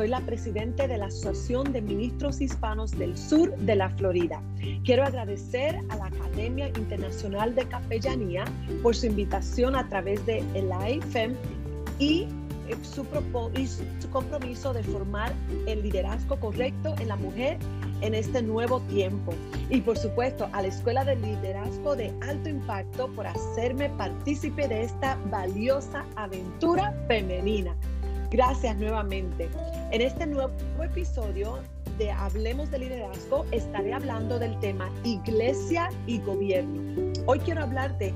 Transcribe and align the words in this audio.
Soy 0.00 0.08
la 0.08 0.20
presidente 0.22 0.88
de 0.88 0.96
la 0.96 1.06
Asociación 1.08 1.74
de 1.74 1.82
Ministros 1.82 2.40
Hispanos 2.40 2.90
del 2.92 3.18
Sur 3.18 3.54
de 3.58 3.76
la 3.76 3.90
Florida. 3.90 4.40
Quiero 4.82 5.04
agradecer 5.04 5.78
a 5.90 5.96
la 5.96 6.06
Academia 6.06 6.68
Internacional 6.68 7.54
de 7.54 7.66
Capellanía 7.66 8.46
por 8.82 8.96
su 8.96 9.04
invitación 9.04 9.76
a 9.76 9.86
través 9.90 10.24
de 10.24 10.42
el 10.54 10.72
AIFEM 10.72 11.34
y 11.98 12.22
eh, 12.68 12.76
su, 12.80 13.06
y 13.54 13.66
su 13.66 14.10
compromiso 14.10 14.72
de 14.72 14.82
formar 14.84 15.34
el 15.66 15.82
liderazgo 15.82 16.40
correcto 16.40 16.94
en 16.98 17.08
la 17.08 17.16
mujer 17.16 17.58
en 18.00 18.14
este 18.14 18.40
nuevo 18.40 18.80
tiempo. 18.88 19.34
Y 19.68 19.82
por 19.82 19.98
supuesto 19.98 20.48
a 20.54 20.62
la 20.62 20.68
Escuela 20.68 21.04
de 21.04 21.16
Liderazgo 21.16 21.94
de 21.94 22.10
Alto 22.22 22.48
Impacto 22.48 23.08
por 23.08 23.26
hacerme 23.26 23.90
partícipe 23.90 24.66
de 24.66 24.84
esta 24.84 25.18
valiosa 25.30 26.06
aventura 26.16 26.94
femenina. 27.06 27.76
Gracias 28.30 28.76
nuevamente. 28.76 29.48
En 29.90 30.00
este 30.00 30.24
nuevo 30.24 30.52
episodio 30.80 31.58
de 31.98 32.12
Hablemos 32.12 32.70
de 32.70 32.78
Liderazgo 32.78 33.44
estaré 33.50 33.92
hablando 33.92 34.38
del 34.38 34.56
tema 34.60 34.88
Iglesia 35.02 35.88
y 36.06 36.20
Gobierno. 36.20 37.12
Hoy 37.26 37.40
quiero 37.40 37.62
hablarte 37.62 38.14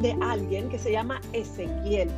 de 0.00 0.16
alguien 0.20 0.68
que 0.68 0.78
se 0.78 0.92
llama 0.92 1.20
Ezequiel. 1.32 2.08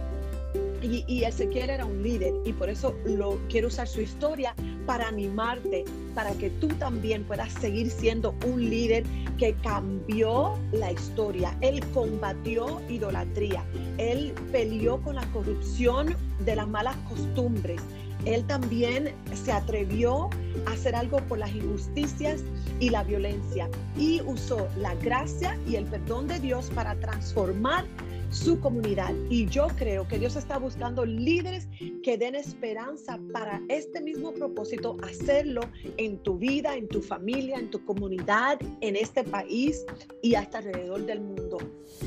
Y, 0.82 1.24
Ezequiel 1.24 1.70
era 1.70 1.84
un 1.84 2.02
líder 2.02 2.32
y 2.44 2.52
por 2.52 2.70
eso 2.70 2.94
lo 3.04 3.38
quiero 3.48 3.68
usar 3.68 3.86
su 3.86 4.00
historia 4.00 4.54
para 4.86 5.08
animarte, 5.08 5.84
para 6.14 6.32
que 6.32 6.50
tú 6.50 6.68
también 6.68 7.24
puedas 7.24 7.52
seguir 7.52 7.90
siendo 7.90 8.34
un 8.46 8.68
líder 8.68 9.04
que 9.38 9.54
cambió 9.62 10.58
la 10.72 10.90
historia. 10.90 11.56
Él 11.60 11.84
combatió 11.92 12.80
idolatría, 12.88 13.64
él 13.98 14.32
peleó 14.52 15.00
con 15.02 15.16
la 15.16 15.26
corrupción 15.32 16.16
de 16.44 16.56
las 16.56 16.68
malas 16.68 16.96
costumbres. 17.08 17.80
Él 18.24 18.44
también 18.44 19.14
se 19.32 19.52
atrevió 19.52 20.28
a 20.66 20.72
hacer 20.72 20.94
algo 20.94 21.18
por 21.26 21.38
las 21.38 21.54
injusticias 21.54 22.42
y 22.78 22.90
la 22.90 23.02
violencia 23.02 23.68
y 23.96 24.20
usó 24.22 24.68
la 24.76 24.94
gracia 24.96 25.58
y 25.66 25.76
el 25.76 25.84
perdón 25.86 26.28
de 26.28 26.38
Dios 26.38 26.70
para 26.74 26.94
transformar 26.96 27.86
su 28.30 28.60
comunidad. 28.60 29.14
Y 29.28 29.46
yo 29.46 29.68
creo 29.76 30.06
que 30.08 30.18
Dios 30.18 30.36
está 30.36 30.58
buscando 30.58 31.04
líderes 31.04 31.68
que 32.02 32.16
den 32.16 32.34
esperanza 32.34 33.18
para 33.32 33.60
este 33.68 34.00
mismo 34.00 34.32
propósito, 34.32 34.96
hacerlo 35.02 35.62
en 35.96 36.18
tu 36.18 36.38
vida, 36.38 36.76
en 36.76 36.88
tu 36.88 37.02
familia, 37.02 37.58
en 37.58 37.70
tu 37.70 37.84
comunidad, 37.84 38.58
en 38.80 38.96
este 38.96 39.24
país 39.24 39.84
y 40.22 40.34
hasta 40.34 40.58
alrededor 40.58 41.04
del 41.06 41.20
mundo. 41.20 41.58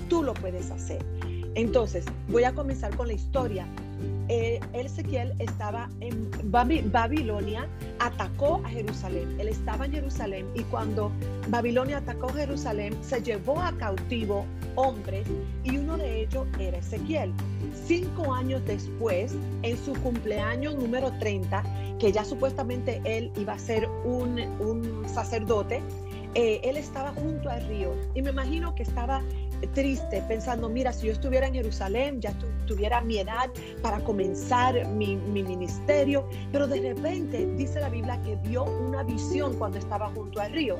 Tú 0.10 0.24
lo 0.24 0.34
puedes 0.34 0.72
hacer. 0.72 1.04
Entonces, 1.56 2.06
voy 2.30 2.46
a 2.46 2.54
comenzar 2.54 2.96
con 2.96 3.08
la 3.08 3.14
historia 3.14 3.68
eh, 4.30 4.60
Ezequiel 4.74 5.34
estaba 5.40 5.90
en 6.00 6.30
Babilonia, 6.92 7.68
atacó 8.00 8.62
a 8.64 8.70
Jerusalén. 8.70 9.36
Él 9.40 9.48
estaba 9.48 9.86
en 9.86 9.94
Jerusalén 9.94 10.46
y 10.56 10.62
cuando 10.64 11.12
Babilonia 11.50 11.98
atacó 11.98 12.30
Jerusalén, 12.30 12.98
se 13.02 13.22
llevó 13.22 13.60
a 13.60 13.72
cautivo 13.78 14.46
hombres 14.76 15.28
y 15.64 15.78
uno 15.78 15.98
de 15.98 16.22
ellos 16.22 16.48
era 16.60 16.78
Ezequiel. 16.78 17.32
Cinco 17.86 18.34
años 18.34 18.62
después, 18.66 19.36
en 19.62 19.78
su 19.78 19.94
cumpleaños 19.94 20.76
número 20.76 21.12
30, 21.20 21.64
que 22.00 22.12
ya 22.12 22.24
supuestamente 22.24 23.02
él 23.06 23.32
iba 23.38 23.54
a 23.54 23.60
ser 23.60 23.88
un, 24.06 24.40
un 24.60 25.04
sacerdote, 25.08 25.82
eh, 26.36 26.62
él 26.64 26.78
estaba 26.78 27.12
junto 27.14 27.48
al 27.50 27.64
río 27.68 27.94
y 28.16 28.24
me 28.24 28.32
imagino 28.32 28.74
que 28.74 28.82
estaba 28.82 29.22
triste 29.68 30.24
pensando, 30.28 30.70
mira, 30.70 30.92
si 30.94 31.08
yo 31.08 31.14
estuviera 31.14 31.48
en 31.48 31.54
Jerusalén, 31.54 32.22
ya 32.22 32.34
tuviera 32.66 33.02
mi 33.02 33.18
edad 33.18 33.50
para 33.82 34.00
comenzar 34.00 34.88
mi, 34.90 35.16
mi, 35.16 35.44
ministerio, 35.44 36.28
pero 36.52 36.68
de 36.68 36.94
repente 36.94 37.46
dice 37.56 37.80
la 37.80 37.90
Biblia 37.90 38.22
que 38.24 38.36
vio 38.48 38.64
una 38.64 39.04
visión 39.04 39.56
cuando 39.58 39.78
estaba 39.78 40.10
junto 40.10 40.40
al 40.40 40.52
río 40.52 40.78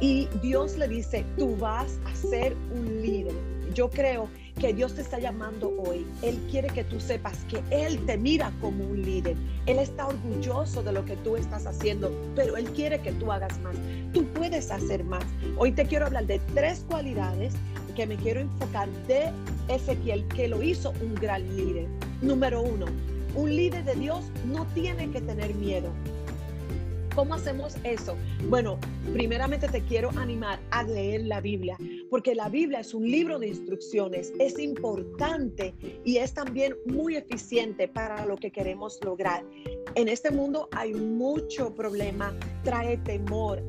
y 0.00 0.28
Dios 0.42 0.76
le 0.78 0.88
dice, 0.88 1.24
tú 1.36 1.56
vas 1.56 1.98
a 2.06 2.14
ser 2.14 2.56
un 2.74 3.02
líder. 3.02 3.34
Yo 3.74 3.88
creo 3.90 4.28
que 4.58 4.72
Dios 4.72 4.94
te 4.94 5.02
está 5.02 5.18
llamando 5.18 5.72
hoy. 5.86 6.06
Él 6.22 6.38
quiere 6.50 6.68
que 6.68 6.84
tú 6.84 7.00
sepas 7.00 7.38
que 7.44 7.62
Él 7.70 8.04
te 8.06 8.16
mira 8.16 8.52
como 8.60 8.84
un 8.84 9.02
líder. 9.02 9.36
Él 9.66 9.78
está 9.78 10.06
orgulloso 10.06 10.82
de 10.82 10.92
lo 10.92 11.04
que 11.04 11.16
tú 11.16 11.36
estás 11.36 11.66
haciendo, 11.66 12.10
pero 12.34 12.56
Él 12.56 12.70
quiere 12.70 13.00
que 13.00 13.12
tú 13.12 13.30
hagas 13.30 13.58
más. 13.60 13.76
Tú 14.12 14.24
puedes 14.28 14.70
hacer 14.70 15.04
más. 15.04 15.24
Hoy 15.56 15.72
te 15.72 15.84
quiero 15.86 16.06
hablar 16.06 16.26
de 16.26 16.40
tres 16.54 16.84
cualidades 16.88 17.54
que 18.00 18.06
me 18.06 18.16
quiero 18.16 18.40
enfocar 18.40 18.88
de 19.06 19.30
Ezequiel, 19.68 20.26
que 20.28 20.48
lo 20.48 20.62
hizo 20.62 20.94
un 21.02 21.14
gran 21.16 21.44
líder. 21.54 21.86
Número 22.22 22.62
uno, 22.62 22.86
un 23.34 23.54
líder 23.54 23.84
de 23.84 23.94
Dios 23.94 24.24
no 24.46 24.66
tiene 24.68 25.10
que 25.10 25.20
tener 25.20 25.54
miedo. 25.54 25.90
¿Cómo 27.14 27.34
hacemos 27.34 27.76
eso? 27.84 28.16
Bueno, 28.48 28.78
primeramente 29.12 29.68
te 29.68 29.82
quiero 29.82 30.08
animar 30.16 30.60
a 30.70 30.82
leer 30.84 31.24
la 31.24 31.42
Biblia, 31.42 31.76
porque 32.08 32.34
la 32.34 32.48
Biblia 32.48 32.80
es 32.80 32.94
un 32.94 33.04
libro 33.06 33.38
de 33.38 33.48
instrucciones, 33.48 34.32
es 34.38 34.58
importante 34.58 35.74
y 36.02 36.16
es 36.16 36.32
también 36.32 36.76
muy 36.86 37.16
eficiente 37.16 37.86
para 37.86 38.24
lo 38.24 38.38
que 38.38 38.50
queremos 38.50 38.98
lograr. 39.04 39.44
En 39.94 40.08
este 40.08 40.30
mundo 40.30 40.70
hay 40.72 40.94
mucho 40.94 41.74
problema, 41.74 42.32
trae 42.62 42.96
temor, 42.98 43.62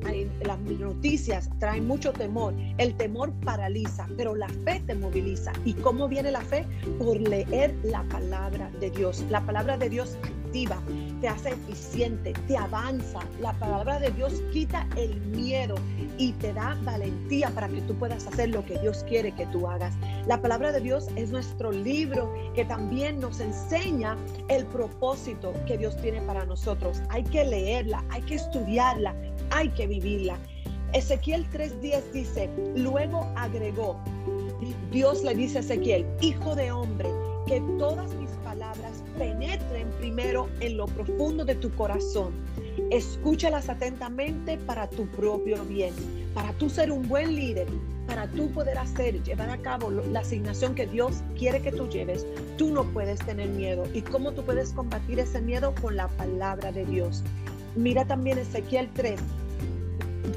las 0.44 0.58
noticias 0.60 1.48
traen 1.58 1.86
mucho 1.86 2.12
temor. 2.12 2.54
El 2.78 2.94
temor 2.94 3.32
paraliza, 3.44 4.06
pero 4.16 4.34
la 4.34 4.48
fe 4.48 4.82
te 4.86 4.94
moviliza. 4.94 5.52
¿Y 5.64 5.74
cómo 5.74 6.08
viene 6.08 6.30
la 6.30 6.42
fe? 6.42 6.66
Por 6.98 7.20
leer 7.20 7.74
la 7.82 8.02
palabra 8.04 8.70
de 8.80 8.90
Dios. 8.90 9.24
La 9.30 9.40
palabra 9.40 9.76
de 9.76 9.88
Dios 9.88 10.18
te 10.52 11.28
hace 11.28 11.50
eficiente, 11.50 12.34
te 12.46 12.56
avanza. 12.56 13.20
La 13.40 13.54
palabra 13.54 13.98
de 13.98 14.10
Dios 14.10 14.42
quita 14.52 14.86
el 14.96 15.18
miedo 15.28 15.76
y 16.18 16.32
te 16.32 16.52
da 16.52 16.76
valentía 16.82 17.48
para 17.50 17.68
que 17.68 17.80
tú 17.82 17.94
puedas 17.94 18.26
hacer 18.26 18.50
lo 18.50 18.64
que 18.66 18.78
Dios 18.78 19.02
quiere 19.08 19.32
que 19.32 19.46
tú 19.46 19.66
hagas. 19.66 19.94
La 20.26 20.42
palabra 20.42 20.72
de 20.72 20.80
Dios 20.80 21.08
es 21.16 21.30
nuestro 21.30 21.72
libro 21.72 22.30
que 22.54 22.66
también 22.66 23.18
nos 23.18 23.40
enseña 23.40 24.16
el 24.48 24.66
propósito 24.66 25.54
que 25.66 25.78
Dios 25.78 25.96
tiene 26.02 26.20
para 26.20 26.44
nosotros. 26.44 27.00
Hay 27.08 27.24
que 27.24 27.44
leerla, 27.44 28.04
hay 28.10 28.20
que 28.22 28.34
hay 29.50 29.68
que 29.70 29.86
vivirla. 29.86 30.38
Ezequiel 30.92 31.48
3:10 31.50 32.02
dice, 32.12 32.50
luego 32.76 33.26
agregó, 33.36 33.96
Dios 34.90 35.22
le 35.22 35.34
dice 35.34 35.58
a 35.58 35.60
Ezequiel, 35.60 36.06
hijo 36.20 36.54
de 36.54 36.70
hombre, 36.70 37.08
que 37.46 37.60
todas 37.78 38.12
mis 38.14 38.30
palabras 38.44 39.02
penetren 39.18 39.88
primero 39.98 40.48
en 40.60 40.76
lo 40.76 40.86
profundo 40.86 41.44
de 41.44 41.54
tu 41.54 41.70
corazón. 41.74 42.32
Escúchalas 42.90 43.68
atentamente 43.68 44.58
para 44.58 44.88
tu 44.88 45.06
propio 45.06 45.64
bien, 45.64 45.94
para 46.34 46.52
tú 46.54 46.68
ser 46.68 46.92
un 46.92 47.08
buen 47.08 47.34
líder, 47.34 47.68
para 48.06 48.26
tú 48.28 48.50
poder 48.50 48.78
hacer, 48.78 49.22
llevar 49.22 49.50
a 49.50 49.58
cabo 49.58 49.90
la 49.90 50.20
asignación 50.20 50.74
que 50.74 50.86
Dios 50.86 51.22
quiere 51.38 51.62
que 51.62 51.72
tú 51.72 51.88
lleves. 51.88 52.26
Tú 52.58 52.70
no 52.70 52.84
puedes 52.84 53.20
tener 53.20 53.48
miedo. 53.48 53.84
¿Y 53.94 54.02
cómo 54.02 54.32
tú 54.32 54.44
puedes 54.44 54.72
combatir 54.72 55.18
ese 55.20 55.40
miedo? 55.40 55.74
Con 55.80 55.96
la 55.96 56.08
palabra 56.08 56.72
de 56.72 56.84
Dios. 56.84 57.22
Mira 57.76 58.04
también 58.04 58.38
Ezequiel 58.38 58.88
3, 58.94 59.20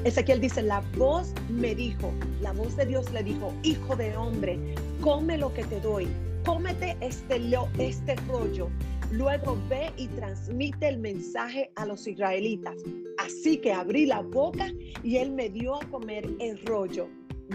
Ezequiel 0.04 0.40
dice, 0.40 0.62
la 0.62 0.82
voz 0.96 1.32
me 1.48 1.74
dijo, 1.74 2.12
la 2.40 2.52
voz 2.52 2.76
de 2.76 2.86
Dios 2.86 3.12
le 3.12 3.22
dijo, 3.22 3.52
hijo 3.62 3.96
de 3.96 4.16
hombre, 4.16 4.58
come 5.00 5.38
lo 5.38 5.52
que 5.52 5.64
te 5.64 5.80
doy, 5.80 6.08
cómete 6.44 6.96
este, 7.00 7.40
este 7.78 8.16
rollo 8.28 8.68
Luego 9.12 9.56
ve 9.68 9.92
y 9.96 10.08
transmite 10.08 10.88
el 10.88 10.98
mensaje 10.98 11.70
a 11.76 11.86
los 11.86 12.06
israelitas. 12.06 12.74
Así 13.18 13.58
que 13.58 13.72
abrí 13.72 14.04
la 14.06 14.20
boca 14.20 14.72
y 15.02 15.16
él 15.16 15.30
me 15.30 15.48
dio 15.48 15.76
a 15.76 15.84
comer 15.90 16.28
el 16.40 16.60
rollo. 16.66 17.08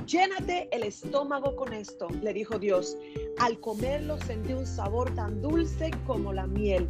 Llénate 0.05 0.69
el 0.71 0.83
estómago 0.83 1.55
con 1.57 1.73
esto, 1.73 2.07
le 2.21 2.33
dijo 2.33 2.57
Dios. 2.57 2.97
Al 3.39 3.59
comerlo 3.59 4.17
sentí 4.19 4.53
un 4.53 4.65
sabor 4.65 5.13
tan 5.13 5.41
dulce 5.41 5.91
como 6.07 6.31
la 6.31 6.47
miel. 6.47 6.89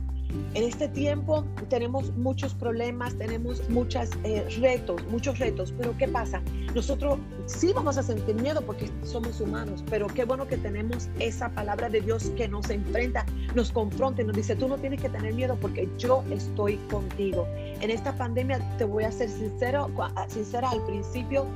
En 0.53 0.63
este 0.63 0.87
tiempo 0.89 1.45
tenemos 1.69 2.11
muchos 2.17 2.53
problemas, 2.53 3.15
tenemos 3.17 3.69
muchos 3.69 4.09
eh, 4.23 4.45
retos, 4.59 5.01
muchos 5.07 5.39
retos, 5.39 5.73
pero 5.77 5.95
¿qué 5.97 6.07
pasa? 6.07 6.41
Nosotros 6.75 7.19
sí 7.45 7.71
vamos 7.73 7.97
a 7.97 8.03
sentir 8.03 8.35
miedo 8.35 8.61
porque 8.61 8.89
somos 9.03 9.39
humanos, 9.41 9.83
pero 9.89 10.07
qué 10.07 10.25
bueno 10.25 10.47
que 10.47 10.57
tenemos 10.57 11.09
esa 11.19 11.49
palabra 11.49 11.89
de 11.89 12.01
Dios 12.01 12.31
que 12.35 12.47
nos 12.47 12.69
enfrenta, 12.69 13.25
nos 13.55 13.71
confronta 13.71 14.21
y 14.21 14.25
nos 14.25 14.35
dice, 14.35 14.55
tú 14.55 14.67
no 14.67 14.77
tienes 14.77 15.01
que 15.01 15.09
tener 15.09 15.33
miedo 15.33 15.57
porque 15.59 15.89
yo 15.97 16.23
estoy 16.29 16.77
contigo. 16.89 17.47
En 17.55 17.89
esta 17.89 18.13
pandemia, 18.13 18.59
te 18.77 18.85
voy 18.85 19.03
a 19.03 19.11
ser 19.11 19.29
sincero, 19.29 19.89
sincera 20.27 20.69
al 20.69 20.85
principio, 20.85 21.47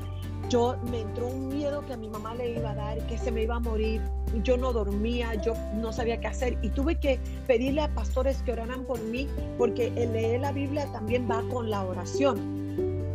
yo 0.49 0.77
me 0.89 1.01
entró 1.01 1.27
un 1.27 1.49
miedo 1.49 1.85
que 1.85 1.93
a 1.93 1.97
mi 1.97 2.09
mamá 2.09 2.35
le 2.35 2.51
iba 2.51 2.71
a 2.71 2.75
dar, 2.75 3.05
que 3.07 3.17
se 3.17 3.31
me 3.31 3.43
iba 3.43 3.55
a 3.55 3.59
morir. 3.59 4.01
Yo 4.43 4.57
no 4.57 4.73
dormía, 4.73 5.35
yo 5.35 5.53
no 5.75 5.93
sabía 5.93 6.19
qué 6.19 6.27
hacer 6.27 6.57
y 6.61 6.69
tuve 6.69 6.99
que 6.99 7.19
pedirle 7.47 7.81
a 7.81 7.93
pastores 7.93 8.41
que 8.43 8.51
oraran 8.51 8.83
por 8.83 8.99
mí 9.01 9.27
porque 9.57 9.87
el 9.95 10.13
leer 10.13 10.41
la 10.41 10.51
Biblia 10.51 10.85
también 10.91 11.29
va 11.29 11.41
con 11.51 11.69
la 11.69 11.83
oración. 11.83 12.65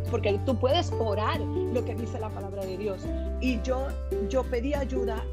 Porque 0.09 0.37
tú 0.45 0.57
puedes 0.57 0.91
orar 0.99 1.39
lo 1.39 1.85
que 1.85 1.95
dice 1.95 2.19
la 2.19 2.29
palabra 2.29 2.65
de 2.65 2.77
Dios. 2.77 3.03
Y 3.39 3.61
yo, 3.61 3.87
yo 4.29 4.43
pedí 4.43 4.73
ayuda 4.73 5.23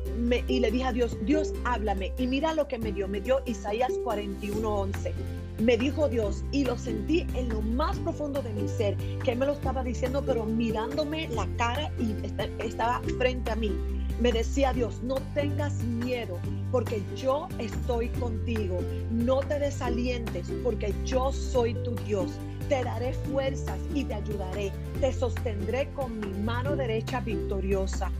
y 0.46 0.60
le 0.60 0.70
dije 0.70 0.84
a 0.84 0.92
Dios, 0.92 1.16
Dios, 1.22 1.52
háblame. 1.64 2.12
Y 2.16 2.28
mira 2.28 2.54
lo 2.54 2.68
que 2.68 2.78
me 2.78 2.92
dio. 2.92 3.08
Me 3.08 3.20
dio 3.20 3.40
Isaías 3.44 3.92
41:11 4.04 5.12
me 5.58 5.76
dijo 5.76 6.08
Dios 6.08 6.44
y 6.52 6.64
lo 6.64 6.78
sentí 6.78 7.26
en 7.34 7.48
lo 7.48 7.60
más 7.60 7.98
profundo 7.98 8.42
de 8.42 8.52
mi 8.52 8.68
ser, 8.68 8.96
que 9.24 9.34
me 9.34 9.46
lo 9.46 9.52
estaba 9.52 9.82
diciendo, 9.82 10.22
pero 10.24 10.44
mirándome 10.44 11.28
la 11.28 11.46
cara 11.56 11.90
y 11.98 12.14
estaba 12.62 13.00
frente 13.18 13.50
a 13.50 13.56
mí. 13.56 13.72
Me 14.20 14.32
decía 14.32 14.72
Dios, 14.72 15.00
no 15.02 15.16
tengas 15.34 15.74
miedo 15.84 16.38
porque 16.72 17.02
yo 17.16 17.48
estoy 17.58 18.08
contigo. 18.08 18.80
No 19.10 19.40
te 19.40 19.58
desalientes 19.58 20.50
porque 20.64 20.92
yo 21.04 21.32
soy 21.32 21.74
tu 21.84 21.94
Dios. 22.06 22.30
Te 22.68 22.82
daré 22.82 23.12
fuerzas 23.12 23.78
y 23.94 24.04
te 24.04 24.14
ayudaré. 24.14 24.72
Te 25.00 25.12
sostendré 25.12 25.88
con 25.92 26.18
mi 26.18 26.36
mano 26.42 26.74
derecha 26.74 27.20
victoriosa. 27.20 28.10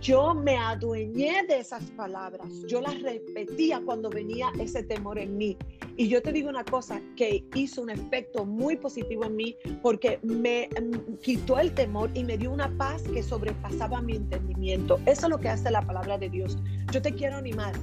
Yo 0.00 0.32
me 0.32 0.56
adueñé 0.56 1.44
de 1.48 1.58
esas 1.58 1.82
palabras. 1.96 2.46
Yo 2.68 2.80
las 2.80 3.00
repetía 3.02 3.80
cuando 3.84 4.08
venía 4.08 4.50
ese 4.60 4.84
temor 4.84 5.18
en 5.18 5.36
mí. 5.36 5.56
Y 5.96 6.08
yo 6.08 6.22
te 6.22 6.32
digo 6.32 6.48
una 6.48 6.64
cosa 6.64 7.00
que 7.16 7.44
hizo 7.56 7.82
un 7.82 7.90
efecto 7.90 8.44
muy 8.44 8.76
positivo 8.76 9.24
en 9.24 9.34
mí 9.34 9.56
porque 9.82 10.20
me 10.22 10.68
mm, 10.68 11.16
quitó 11.16 11.58
el 11.58 11.72
temor 11.74 12.10
y 12.14 12.22
me 12.22 12.38
dio 12.38 12.52
una 12.52 12.70
paz 12.78 13.02
que 13.02 13.22
sobrepasaba 13.24 14.00
mi 14.00 14.14
entendimiento. 14.14 15.00
Eso 15.06 15.26
es 15.26 15.30
lo 15.30 15.38
que 15.38 15.48
hace 15.48 15.68
la 15.70 15.82
palabra 15.82 16.16
de 16.16 16.28
Dios. 16.28 16.56
Yo 16.92 17.02
te 17.02 17.12
quiero 17.12 17.36
animar. 17.36 17.74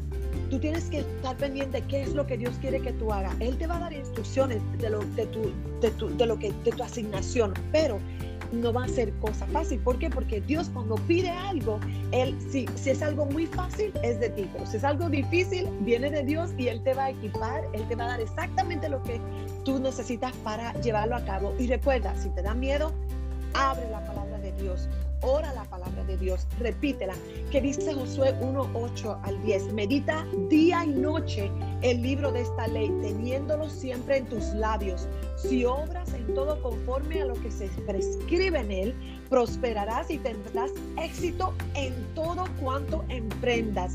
Tú 0.50 0.60
tienes 0.60 0.86
que 0.86 1.00
estar 1.00 1.36
pendiente 1.36 1.82
de 1.82 1.88
qué 1.88 2.04
es 2.04 2.14
lo 2.14 2.26
que 2.26 2.38
Dios 2.38 2.56
quiere 2.62 2.80
que 2.80 2.94
tú 2.94 3.12
hagas. 3.12 3.36
Él 3.42 3.58
te 3.58 3.68
va 3.68 3.76
a 3.76 3.80
dar 3.80 3.94
instrucciones 3.94 4.62
de 4.80 4.90
lo, 4.90 5.00
de 5.00 5.26
tu, 5.26 5.52
de 5.82 5.92
tu, 5.92 6.16
de 6.16 6.26
lo 6.26 6.40
que, 6.40 6.54
de 6.64 6.72
tu 6.72 6.84
asignación, 6.84 7.54
pero 7.74 8.00
no 8.56 8.74
va 8.74 8.86
a 8.86 8.88
ser 8.88 9.14
cosa 9.20 9.46
fácil. 9.48 9.80
¿Por 9.80 10.00
qué? 10.00 10.10
Porque 10.10 10.42
Dios 10.42 10.70
cuando 10.70 10.96
pide 10.96 11.30
algo, 11.30 11.80
Él, 12.12 12.36
si, 12.50 12.66
si 12.76 12.90
es 12.90 13.02
algo 13.02 13.26
muy 13.26 13.46
fácil, 13.48 13.92
es 14.04 14.20
de 14.20 14.30
ti, 14.30 14.50
pero 14.52 14.66
si 14.66 14.78
es 14.78 14.84
algo 14.84 15.10
difícil, 15.10 15.68
viene 15.82 16.10
de 16.10 16.24
Dios 16.24 16.52
y 16.58 16.68
Él 16.68 16.82
te 16.84 16.94
va 16.94 17.06
a 17.06 17.10
equipar, 17.12 17.64
Él 17.74 17.88
te 17.88 17.96
va 17.96 18.06
a 18.06 18.08
dar 18.10 18.22
exactamente 18.22 18.90
lo 18.90 19.02
que 19.04 19.20
tú 19.64 19.80
necesitas 19.80 20.34
para 20.38 20.74
llevarlo 20.82 21.16
a 21.16 21.26
cabo. 21.26 21.54
Y 21.60 21.68
recuerda, 21.68 22.16
si 22.16 22.30
te 22.30 22.42
da 22.42 22.54
miedo, 22.54 22.92
abre 23.54 23.90
la 23.90 24.06
palabra 24.06 24.38
de 24.40 24.52
Dios, 24.54 24.90
ora 25.26 25.52
la 25.54 25.64
palabra 25.66 26.04
de 26.04 26.18
Dios, 26.18 26.48
repítela, 26.60 27.16
que 27.52 27.60
dice 27.60 27.94
Josué 27.94 28.36
1, 28.40 28.70
8 28.74 29.20
al 29.24 29.42
10, 29.44 29.74
medita 29.74 30.26
día 30.50 30.86
y 30.86 30.90
noche 30.90 31.52
el 31.82 32.02
libro 32.02 32.32
de 32.32 32.42
esta 32.42 32.68
ley, 32.68 32.90
teniéndolo 33.02 33.70
siempre 33.70 34.18
en 34.18 34.26
tus 34.28 34.46
labios. 34.54 35.08
Si 35.36 35.66
obras 35.66 36.14
en 36.14 36.34
todo 36.36 36.62
conforme 36.62 37.22
a 37.22 37.26
lo 37.26 37.34
que 37.36 37.52
se 37.52 37.68
prescribe 37.88 38.60
en 38.60 38.72
él, 38.72 38.96
prosperarás 39.30 40.12
y 40.12 40.20
tendrás 40.20 40.72
éxito 41.02 41.54
en 41.74 41.94
todo 42.14 42.46
cuanto 42.62 43.04
emprendas. 43.10 43.94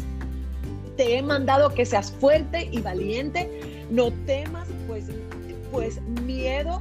Te 0.97 1.17
he 1.17 1.23
mandado 1.23 1.73
que 1.73 1.87
seas 1.87 2.11
fuerte 2.11 2.69
y 2.73 2.81
valiente, 2.81 3.87
no 3.91 4.12
temas, 4.26 4.69
pues, 4.87 5.06
pues 5.71 6.00
miedo 6.26 6.81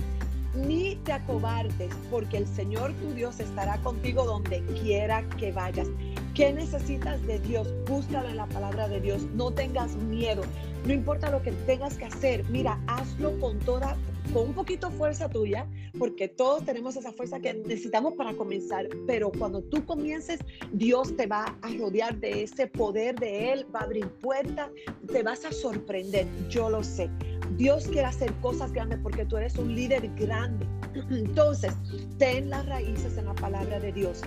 ni 0.56 0.96
te 1.04 1.14
acobardes, 1.14 1.94
porque 2.10 2.38
el 2.38 2.48
Señor 2.48 2.94
tu 2.94 3.14
Dios 3.14 3.40
estará 3.40 3.78
contigo 3.82 4.26
donde 4.26 4.64
quiera 4.82 5.28
que 5.38 5.52
vayas. 5.52 5.88
¿Qué 6.34 6.54
necesitas 6.54 7.22
de 7.28 7.40
Dios? 7.40 7.68
Búscalo 7.86 8.30
en 8.30 8.38
la 8.38 8.48
palabra 8.48 8.88
de 8.88 9.02
Dios. 9.02 9.24
No 9.34 9.52
tengas 9.52 9.96
miedo. 9.96 10.44
No 10.86 10.94
importa 10.94 11.30
lo 11.30 11.42
que 11.42 11.52
tengas 11.52 11.98
que 11.98 12.06
hacer. 12.06 12.46
Mira, 12.50 12.80
hazlo 12.88 13.38
con 13.40 13.60
toda, 13.60 13.98
con 14.34 14.48
un 14.48 14.54
poquito 14.54 14.90
fuerza 14.92 15.30
tuya, 15.30 15.68
porque 15.98 16.30
todos 16.30 16.64
tenemos 16.64 16.96
esa 16.96 17.12
fuerza 17.12 17.40
que 17.40 17.54
necesitamos 17.54 18.14
para 18.14 18.34
comenzar. 18.34 18.88
Pero 19.06 19.32
cuando 19.32 19.62
tú 19.62 19.86
comiences, 19.86 20.40
Dios 20.72 21.16
te 21.18 21.28
va 21.28 21.58
a 21.62 21.70
rodear 21.78 22.18
de 22.18 22.44
ese 22.44 22.68
poder 22.68 23.20
de 23.20 23.52
Él, 23.52 23.66
va 23.76 23.82
a 23.82 23.84
abrir 23.84 24.08
puertas, 24.08 24.70
te 25.12 25.24
vas 25.24 25.44
a 25.44 25.52
sorprender. 25.52 26.26
Yo 26.50 26.70
lo 26.70 26.84
sé. 26.84 27.10
Dios 27.58 27.86
quiere 27.86 28.06
hacer 28.06 28.34
cosas 28.42 28.72
grandes 28.72 29.00
porque 29.02 29.26
tú 29.26 29.38
eres 29.38 29.58
un 29.58 29.76
líder 29.76 30.10
grande. 30.16 30.66
Entonces, 31.10 31.74
ten 32.18 32.50
las 32.50 32.66
raíces 32.66 33.18
en 33.18 33.26
la 33.26 33.34
palabra 33.34 33.80
de 33.80 33.92
Dios. 33.92 34.22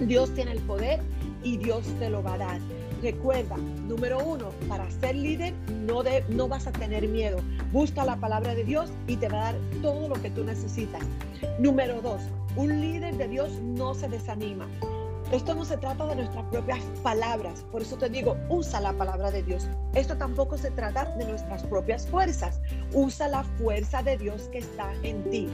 Dios 0.00 0.32
tiene 0.34 0.52
el 0.52 0.60
poder 0.60 1.00
y 1.42 1.56
Dios 1.56 1.84
te 1.98 2.10
lo 2.10 2.22
va 2.22 2.34
a 2.34 2.38
dar. 2.38 2.60
Recuerda, 3.02 3.56
número 3.86 4.18
uno, 4.18 4.48
para 4.68 4.90
ser 4.90 5.14
líder 5.14 5.52
no, 5.86 6.02
de, 6.02 6.24
no 6.30 6.48
vas 6.48 6.66
a 6.66 6.72
tener 6.72 7.06
miedo. 7.06 7.38
Busca 7.70 8.04
la 8.04 8.16
palabra 8.16 8.54
de 8.54 8.64
Dios 8.64 8.90
y 9.06 9.16
te 9.16 9.28
va 9.28 9.48
a 9.48 9.52
dar 9.52 9.60
todo 9.82 10.08
lo 10.08 10.14
que 10.14 10.30
tú 10.30 10.42
necesitas. 10.42 11.02
Número 11.58 12.00
dos, 12.00 12.22
un 12.56 12.80
líder 12.80 13.16
de 13.16 13.28
Dios 13.28 13.50
no 13.60 13.94
se 13.94 14.08
desanima. 14.08 14.66
Esto 15.34 15.52
no 15.52 15.64
se 15.64 15.76
trata 15.76 16.06
de 16.06 16.14
nuestras 16.14 16.44
propias 16.44 16.78
palabras, 17.02 17.64
por 17.72 17.82
eso 17.82 17.96
te 17.96 18.08
digo, 18.08 18.36
usa 18.48 18.80
la 18.80 18.92
palabra 18.92 19.32
de 19.32 19.42
Dios. 19.42 19.66
Esto 19.92 20.16
tampoco 20.16 20.56
se 20.56 20.70
trata 20.70 21.06
de 21.16 21.24
nuestras 21.24 21.64
propias 21.64 22.06
fuerzas, 22.06 22.60
usa 22.92 23.26
la 23.26 23.42
fuerza 23.42 24.00
de 24.04 24.16
Dios 24.16 24.42
que 24.52 24.58
está 24.58 24.94
en 25.02 25.28
ti. 25.30 25.48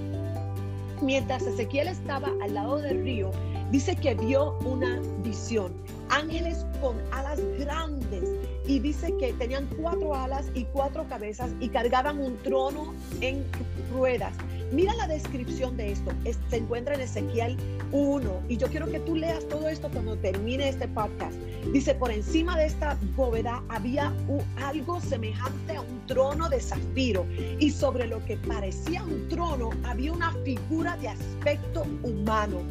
Mientras 1.00 1.44
Ezequiel 1.44 1.88
estaba 1.88 2.28
al 2.42 2.52
lado 2.52 2.76
del 2.76 3.02
río, 3.02 3.30
dice 3.70 3.96
que 3.96 4.14
vio 4.14 4.58
una 4.66 5.00
visión, 5.24 5.72
ángeles 6.10 6.66
con 6.82 6.94
alas 7.10 7.40
grandes 7.58 8.28
y 8.66 8.80
dice 8.80 9.16
que 9.16 9.32
tenían 9.32 9.66
cuatro 9.80 10.14
alas 10.14 10.44
y 10.52 10.64
cuatro 10.64 11.06
cabezas 11.08 11.52
y 11.58 11.70
cargaban 11.70 12.20
un 12.20 12.36
trono 12.42 12.92
en 13.22 13.46
ruedas. 13.90 14.34
Mira 14.72 14.94
la 14.94 15.08
descripción 15.08 15.76
de 15.76 15.92
esto. 15.92 16.12
se 16.48 16.56
encuentra 16.56 16.94
en 16.94 17.00
Ezequiel 17.00 17.56
1 17.92 18.42
y 18.48 18.56
yo 18.56 18.68
quiero 18.68 18.90
que 18.90 19.00
tú 19.00 19.16
leas 19.16 19.46
todo 19.48 19.68
esto 19.68 19.88
cuando 19.90 20.16
termine 20.16 20.68
este 20.68 20.86
podcast. 20.88 21.34
Dice, 21.72 21.94
por 21.94 22.10
encima 22.10 22.56
de 22.56 22.66
esta 22.66 22.98
bóveda 23.14 23.62
había 23.68 24.12
algo 24.56 25.00
semejante 25.00 25.76
a 25.76 25.80
un 25.82 26.06
trono 26.06 26.48
de 26.48 26.60
zafiro 26.60 27.24
y 27.58 27.70
sobre 27.70 28.08
lo 28.08 28.24
que 28.24 28.36
parecía 28.36 29.04
un 29.04 29.28
trono 29.28 29.70
había 29.84 30.12
una 30.12 30.32
figura 30.44 30.96
de 30.96 31.08
aspecto 31.08 31.84
humano. 32.02 32.62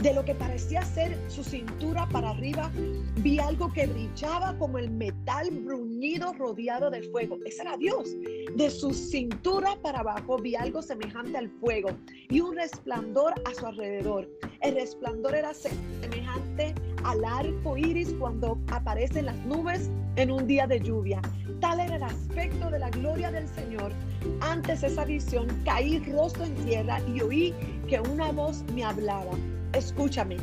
De 0.00 0.12
lo 0.12 0.24
que 0.24 0.34
parecía 0.34 0.82
ser 0.82 1.18
su 1.28 1.42
cintura 1.42 2.06
para 2.10 2.30
arriba, 2.30 2.70
vi 3.18 3.38
algo 3.38 3.72
que 3.72 3.86
brillaba 3.86 4.56
como 4.58 4.78
el 4.78 4.90
metal 4.90 5.50
bruñido 5.50 6.32
rodeado 6.34 6.90
de 6.90 7.02
fuego. 7.10 7.38
Ese 7.44 7.62
era 7.62 7.76
Dios. 7.76 8.14
De 8.56 8.70
su 8.70 8.92
cintura 8.92 9.76
para 9.82 10.00
abajo 10.00 10.38
vi 10.38 10.54
algo 10.54 10.82
semejante 10.82 11.38
al 11.38 11.50
fuego 11.60 11.90
y 12.28 12.40
un 12.40 12.56
resplandor 12.56 13.34
a 13.44 13.54
su 13.54 13.66
alrededor. 13.66 14.28
El 14.60 14.74
resplandor 14.74 15.34
era 15.34 15.52
semejante 15.54 16.74
al 17.06 17.24
arco 17.24 17.76
iris 17.76 18.14
cuando 18.18 18.58
aparecen 18.70 19.26
las 19.26 19.36
nubes 19.46 19.90
en 20.16 20.30
un 20.30 20.46
día 20.46 20.66
de 20.66 20.80
lluvia. 20.80 21.20
Tal 21.60 21.80
era 21.80 21.96
el 21.96 22.02
aspecto 22.02 22.70
de 22.70 22.78
la 22.78 22.90
gloria 22.90 23.30
del 23.30 23.48
Señor. 23.48 23.92
Antes 24.40 24.82
esa 24.82 25.04
visión 25.04 25.46
caí 25.64 25.98
rostro 26.12 26.44
en 26.44 26.54
tierra 26.66 27.00
y 27.14 27.20
oí 27.20 27.54
que 27.88 28.00
una 28.00 28.32
voz 28.32 28.64
me 28.74 28.84
hablaba 28.84 29.32
escúchame, 29.76 30.36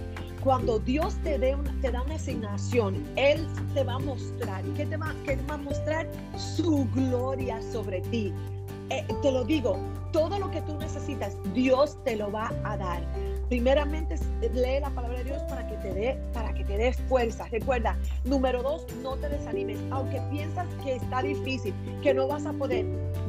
cuando 0.44 0.80
Dios 0.80 1.16
te, 1.24 1.38
dé 1.40 1.58
te 1.82 1.92
da 1.92 2.02
una 2.04 2.16
asignación, 2.16 3.04
Él 3.16 3.48
te 3.74 3.84
va 3.84 3.96
a 3.96 4.00
mostrar, 4.00 4.64
¿qué 4.76 4.86
te 4.86 4.98
va, 4.98 5.14
qué 5.26 5.38
va 5.50 5.56
a 5.56 5.58
mostrar? 5.58 6.08
Su 6.38 6.88
gloria 6.94 7.62
sobre 7.62 8.02
ti. 8.02 8.34
Eh, 8.90 9.06
te 9.22 9.32
lo 9.32 9.44
digo, 9.44 9.78
todo 10.12 10.38
lo 10.38 10.52
que 10.52 10.62
tú 10.62 10.78
necesitas, 10.78 11.38
Dios 11.54 11.98
te 12.04 12.16
lo 12.16 12.32
va 12.32 12.52
a 12.64 12.78
dar. 12.78 13.02
Primeramente, 13.54 14.16
lee 14.42 14.80
la 14.82 14.90
palabra 14.90 15.20
de 15.20 15.26
Dios 15.26 15.44
para 15.44 15.68
que 15.68 15.76
te 15.76 15.94
dé, 15.94 16.18
para 16.34 16.52
que 16.56 16.64
te 16.64 16.92
fuerza. 17.08 17.48
Recuerda, 17.52 17.96
número 18.26 18.64
dos, 18.64 18.88
no 19.04 19.16
te 19.16 19.30
desanimes. 19.30 19.78
Aunque 19.92 20.20
piensas 20.32 20.66
que 20.84 20.96
está 20.96 21.22
difícil, 21.22 21.72
que 22.02 22.16
no 22.16 22.28
vas 22.28 22.48
a 22.48 22.54
poder, 22.54 22.84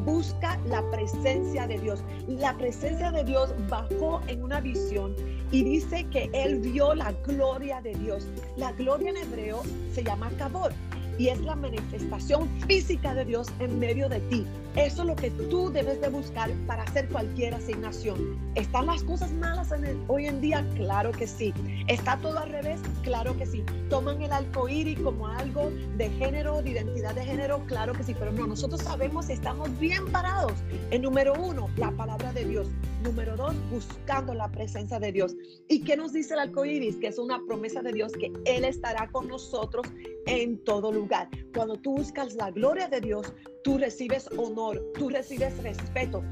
busca 0.06 0.58
la 0.64 0.82
presencia 0.90 1.66
de 1.66 1.78
Dios. 1.78 2.02
La 2.26 2.56
presencia 2.56 3.12
de 3.12 3.22
Dios 3.22 3.52
bajó 3.68 4.22
en 4.26 4.42
una 4.42 4.62
visión 4.62 5.14
y 5.50 5.62
dice 5.62 6.06
que 6.08 6.30
él 6.32 6.58
vio 6.60 6.94
la 6.94 7.12
gloria 7.26 7.82
de 7.82 7.92
Dios. 7.92 8.26
La 8.56 8.72
gloria 8.72 9.10
en 9.10 9.18
hebreo 9.18 9.60
se 9.92 10.02
llama 10.02 10.30
kabod 10.38 10.72
y 11.18 11.28
es 11.28 11.40
la 11.40 11.54
manifestación 11.54 12.48
física 12.66 13.14
de 13.14 13.24
Dios 13.24 13.48
en 13.60 13.78
medio 13.78 14.08
de 14.08 14.20
ti. 14.20 14.46
Eso 14.76 15.02
es 15.02 15.08
lo 15.08 15.14
que 15.14 15.30
tú 15.30 15.70
debes 15.70 16.00
de 16.00 16.08
buscar 16.08 16.50
para 16.66 16.82
hacer 16.82 17.08
cualquier 17.08 17.54
asignación. 17.54 18.36
¿Están 18.56 18.86
las 18.86 19.04
cosas 19.04 19.30
malas 19.32 19.72
hoy 20.08 20.26
en 20.26 20.40
día? 20.40 20.66
Claro 20.74 21.12
que 21.12 21.28
sí. 21.28 21.54
¿Está 21.86 22.18
todo 22.18 22.38
al 22.40 22.50
revés? 22.50 22.80
Claro 23.02 23.36
que 23.36 23.46
sí. 23.46 23.64
¿Toman 23.88 24.20
el 24.22 24.32
arcoíris 24.32 24.98
como 24.98 25.28
algo 25.28 25.70
de 25.96 26.10
género, 26.10 26.60
de 26.60 26.70
identidad 26.70 27.14
de 27.14 27.24
género? 27.24 27.62
Claro 27.66 27.92
que 27.92 28.02
sí. 28.02 28.14
Pero 28.18 28.32
no, 28.32 28.48
nosotros 28.48 28.82
sabemos 28.82 29.26
que 29.26 29.34
estamos 29.34 29.78
bien 29.78 30.10
parados. 30.10 30.54
En 30.90 31.02
número 31.02 31.34
uno, 31.34 31.68
la 31.76 31.92
palabra 31.92 32.32
de 32.32 32.44
Dios. 32.44 32.68
Número 33.04 33.36
dos, 33.36 33.54
buscando 33.70 34.34
la 34.34 34.50
presencia 34.50 34.98
de 34.98 35.12
Dios. 35.12 35.36
¿Y 35.68 35.84
qué 35.84 35.96
nos 35.96 36.12
dice 36.12 36.34
el 36.34 36.40
arcoíris? 36.40 36.96
Que 36.96 37.08
es 37.08 37.18
una 37.18 37.40
promesa 37.46 37.82
de 37.82 37.92
Dios 37.92 38.12
que 38.12 38.32
Él 38.44 38.64
estará 38.64 39.08
con 39.12 39.28
nosotros 39.28 39.86
en 40.26 40.58
todo 40.64 40.92
lugar. 40.92 41.28
Cuando 41.54 41.76
tú 41.76 41.96
buscas 41.96 42.34
la 42.34 42.50
gloria 42.50 42.88
de 42.88 43.00
Dios, 43.00 43.32
tú 43.62 43.78
recibes 43.78 44.28
honor, 44.36 44.82
tú 44.98 45.08
recibes 45.08 45.56
respeto. 45.62 46.22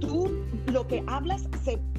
Tú 0.00 0.44
lo 0.66 0.86
que 0.88 1.02
hablas 1.06 1.48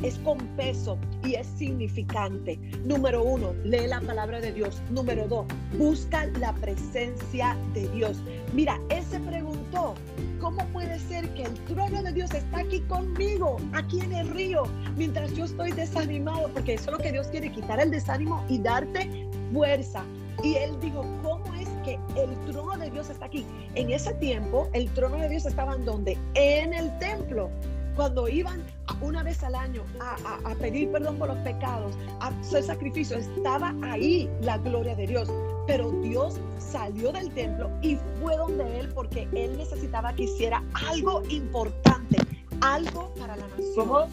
es 0.01 0.17
con 0.19 0.37
peso 0.57 0.97
y 1.23 1.35
es 1.35 1.47
significante. 1.47 2.57
Número 2.83 3.23
uno, 3.23 3.53
lee 3.63 3.87
la 3.87 4.01
palabra 4.01 4.41
de 4.41 4.51
Dios. 4.51 4.81
Número 4.89 5.25
dos, 5.27 5.45
busca 5.77 6.25
la 6.39 6.53
presencia 6.55 7.57
de 7.73 7.87
Dios. 7.89 8.17
Mira, 8.53 8.79
él 8.89 9.03
se 9.03 9.19
preguntó, 9.21 9.95
¿cómo 10.41 10.65
puede 10.73 10.99
ser 10.99 11.33
que 11.33 11.43
el 11.43 11.53
trono 11.65 12.03
de 12.03 12.11
Dios 12.11 12.33
está 12.33 12.59
aquí 12.59 12.81
conmigo, 12.81 13.57
aquí 13.71 14.01
en 14.01 14.11
el 14.11 14.27
río, 14.29 14.63
mientras 14.97 15.33
yo 15.33 15.45
estoy 15.45 15.71
desanimado? 15.71 16.49
Porque 16.49 16.73
eso 16.73 16.91
es 16.91 16.97
lo 16.97 17.03
que 17.03 17.13
Dios 17.13 17.27
quiere, 17.27 17.53
quitar 17.53 17.79
el 17.79 17.89
desánimo 17.89 18.43
y 18.49 18.59
darte 18.59 19.29
fuerza. 19.53 20.03
Y 20.41 20.55
él 20.55 20.79
dijo, 20.79 21.05
¿cómo 21.21 21.53
es 21.55 21.69
que 21.85 21.99
el 22.15 22.35
trono 22.51 22.77
de 22.77 22.89
Dios 22.89 23.09
está 23.09 23.25
aquí? 23.25 23.45
En 23.75 23.91
ese 23.91 24.13
tiempo, 24.15 24.69
el 24.73 24.89
trono 24.93 25.17
de 25.17 25.29
Dios 25.29 25.45
estaba 25.45 25.75
en 25.75 25.85
donde? 25.85 26.17
En 26.33 26.73
el 26.73 26.97
templo. 26.99 27.49
Cuando 27.95 28.27
iban 28.27 28.63
una 29.01 29.21
vez 29.21 29.43
al 29.43 29.53
año 29.53 29.83
a, 29.99 30.55
pedir 30.55 30.91
perdón 30.91 31.17
por 31.17 31.27
los 31.27 31.37
pecados, 31.39 31.95
a 32.21 32.29
hacer 32.29 32.63
sacrificio, 32.63 33.17
estaba 33.17 33.75
ahí 33.83 34.27
la 34.41 34.57
gloria 34.57 34.95
de 34.95 35.05
Dios. 35.05 35.29
Pero 35.67 35.91
Dios 36.01 36.39
salió 36.57 37.11
del 37.11 37.29
templo 37.33 37.69
y 37.81 37.97
fue 38.19 38.35
donde 38.35 38.79
Él 38.79 38.89
porque 38.95 39.27
Él 39.33 39.55
necesitaba 39.57 40.13
que 40.13 40.23
hiciera 40.23 40.63
algo 40.89 41.21
importante, 41.29 42.17
algo 42.61 43.13
para 43.19 43.37
la 43.37 43.47
nación. 43.47 44.09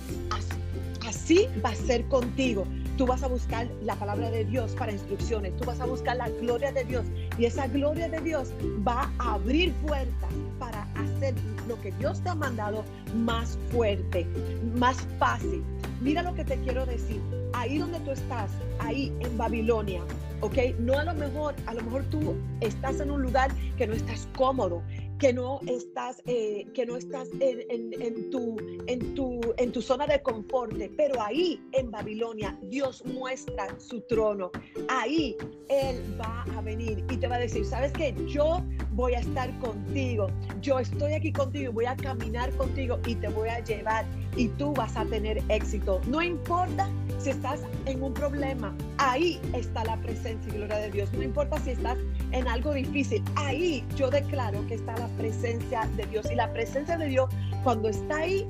así 1.06 1.48
va 1.64 1.70
a 1.70 1.74
ser 1.74 2.06
contigo. 2.08 2.66
Tú 2.96 3.06
vas 3.06 3.22
a 3.22 3.28
buscar 3.28 3.66
la 3.82 3.94
palabra 3.96 4.30
de 4.30 4.44
Dios 4.44 4.72
para 4.72 4.92
instrucciones. 4.92 5.56
Tú 5.56 5.64
vas 5.64 5.80
a 5.80 5.86
buscar 5.86 6.16
la 6.16 6.28
gloria 6.28 6.72
de 6.72 6.84
Dios. 6.84 7.04
Y 7.38 7.46
esa 7.46 7.66
gloria 7.66 8.08
de 8.08 8.20
Dios 8.20 8.52
va 8.86 9.10
a 9.18 9.34
abrir 9.34 9.72
puertas 9.74 10.30
para 10.58 10.82
hacer 10.94 11.34
lo 11.68 11.80
que 11.80 11.92
Dios 11.92 12.20
te 12.22 12.28
ha 12.28 12.34
mandado 12.34 12.84
más 13.14 13.58
fuerte, 13.70 14.26
más 14.74 14.98
fácil. 15.18 15.62
Mira 16.00 16.22
lo 16.22 16.34
que 16.34 16.44
te 16.44 16.56
quiero 16.58 16.86
decir. 16.86 17.20
Ahí 17.52 17.78
donde 17.78 18.00
tú 18.00 18.10
estás, 18.10 18.50
ahí 18.78 19.12
en 19.20 19.36
Babilonia, 19.36 20.02
¿ok? 20.40 20.56
No 20.78 20.98
a 20.98 21.04
lo 21.04 21.14
mejor, 21.14 21.54
a 21.66 21.74
lo 21.74 21.82
mejor 21.82 22.04
tú 22.04 22.34
estás 22.60 23.00
en 23.00 23.10
un 23.10 23.22
lugar 23.22 23.50
que 23.76 23.86
no 23.86 23.94
estás 23.94 24.28
cómodo, 24.36 24.82
que 25.20 25.34
no 25.34 25.60
estás, 25.66 26.22
eh, 26.26 26.66
que 26.74 26.86
no 26.86 26.96
estás 26.96 27.28
en, 27.40 28.30
tu, 28.30 28.56
en, 28.86 29.14
tu, 29.14 29.38
en 29.58 29.70
tu 29.70 29.82
zona 29.82 30.06
de 30.06 30.20
confort, 30.22 30.72
pero 30.96 31.20
ahí 31.20 31.62
en 31.72 31.90
Babilonia 31.90 32.58
Dios 32.62 33.04
muestra 33.04 33.78
su 33.78 34.00
trono. 34.02 34.50
Ahí 34.88 35.36
Él 35.68 36.02
va 36.18 36.44
a 36.56 36.62
venir 36.62 37.04
y 37.10 37.18
te 37.18 37.28
va 37.28 37.36
a 37.36 37.40
decir, 37.40 37.66
¿sabes 37.66 37.92
qué? 37.92 38.14
Yo 38.26 38.64
voy 38.92 39.12
a 39.12 39.20
estar 39.20 39.56
contigo, 39.58 40.28
yo 40.62 40.78
estoy 40.78 41.12
aquí 41.12 41.32
contigo, 41.32 41.70
voy 41.70 41.84
a 41.84 41.96
caminar 41.96 42.50
contigo 42.56 42.98
y 43.06 43.14
te 43.14 43.28
voy 43.28 43.50
a 43.50 43.62
llevar 43.62 44.06
y 44.36 44.48
tú 44.48 44.72
vas 44.72 44.96
a 44.96 45.04
tener 45.04 45.42
éxito. 45.50 46.00
No 46.06 46.22
importa 46.22 46.88
si 47.20 47.30
estás 47.30 47.60
en 47.84 48.02
un 48.02 48.14
problema, 48.14 48.74
ahí 48.98 49.40
está 49.52 49.84
la 49.84 49.96
presencia 49.98 50.52
y 50.52 50.56
gloria 50.56 50.76
de 50.76 50.90
Dios. 50.90 51.12
No 51.12 51.22
importa 51.22 51.58
si 51.58 51.70
estás 51.70 51.98
en 52.32 52.48
algo 52.48 52.72
difícil, 52.72 53.22
ahí 53.36 53.84
yo 53.96 54.10
declaro 54.10 54.66
que 54.66 54.74
está 54.74 54.96
la 54.96 55.08
presencia 55.18 55.88
de 55.96 56.06
Dios. 56.06 56.30
Y 56.30 56.34
la 56.34 56.50
presencia 56.52 56.96
de 56.96 57.06
Dios, 57.06 57.28
cuando 57.62 57.88
está 57.88 58.18
ahí, 58.18 58.46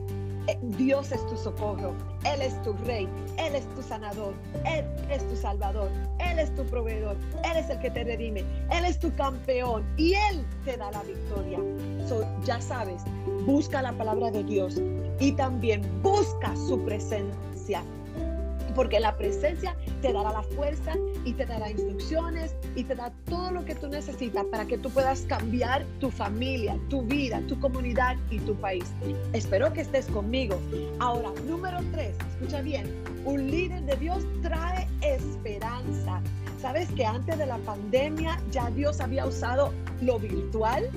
eh, 0.46 0.58
Dios 0.78 1.10
es 1.10 1.26
tu 1.26 1.36
socorro, 1.36 1.94
Él 2.24 2.40
es 2.42 2.60
tu 2.62 2.72
rey, 2.84 3.08
Él 3.38 3.54
es 3.56 3.66
tu 3.74 3.82
sanador, 3.82 4.34
Él 4.64 4.84
es 5.10 5.28
tu 5.28 5.36
salvador, 5.36 5.90
Él 6.18 6.38
es 6.38 6.54
tu 6.54 6.64
proveedor, 6.64 7.16
Él 7.44 7.56
es 7.56 7.68
el 7.70 7.78
que 7.80 7.90
te 7.90 8.04
redime, 8.04 8.44
Él 8.70 8.84
es 8.84 8.98
tu 9.00 9.12
campeón. 9.16 9.84
Y 9.96 10.14
Él 10.14 10.46
te 10.64 10.76
da 10.76 10.92
la 10.92 11.02
victoria. 11.02 11.58
So, 12.08 12.24
ya 12.44 12.60
sabes, 12.60 13.02
busca 13.44 13.82
la 13.82 13.92
palabra 13.92 14.30
de 14.30 14.44
Dios 14.44 14.80
y 15.18 15.32
también 15.32 15.82
busca 16.02 16.54
su 16.56 16.80
presencia 16.84 17.82
porque 18.80 18.99
la 18.99 19.14
presencia 19.14 19.76
te 20.00 20.10
dará 20.10 20.32
la 20.32 20.42
fuerza 20.42 20.94
y 21.26 21.34
te 21.34 21.44
dará 21.44 21.70
instrucciones 21.70 22.54
y 22.75 22.84
te 22.84 22.94
da 22.94 23.12
todo 23.28 23.50
lo 23.50 23.62
que 23.66 23.75
tú 23.75 23.88
necesitas 23.88 24.42
para 24.46 24.64
que 24.64 24.78
tú 24.78 24.88
puedas 24.88 25.20
cambiar 25.28 25.84
tu 26.00 26.10
familia, 26.10 26.78
tu 26.88 27.02
vida, 27.02 27.42
tu 27.46 27.60
comunidad 27.60 28.16
y 28.30 28.38
tu 28.38 28.54
país. 28.54 28.87
Espero 29.34 29.70
que 29.75 29.82
estés 29.82 30.06
conmigo. 30.06 30.58
Ahora, 30.99 31.28
número 31.46 31.80
tres, 31.92 32.16
escucha 32.32 32.62
bien, 32.62 32.87
un 33.26 33.50
líder 33.50 33.82
de 33.82 33.96
Dios 33.96 34.25
trae 34.40 34.88
esperanza. 35.02 36.22
¿Sabes 36.58 36.90
que 36.92 37.04
antes 37.04 37.37
de 37.37 37.44
la 37.44 37.58
pandemia 37.58 38.40
ya 38.50 38.70
Dios 38.70 39.02
había 39.02 39.26
usado 39.26 39.75
lo 40.00 40.18
virtual? 40.18 40.88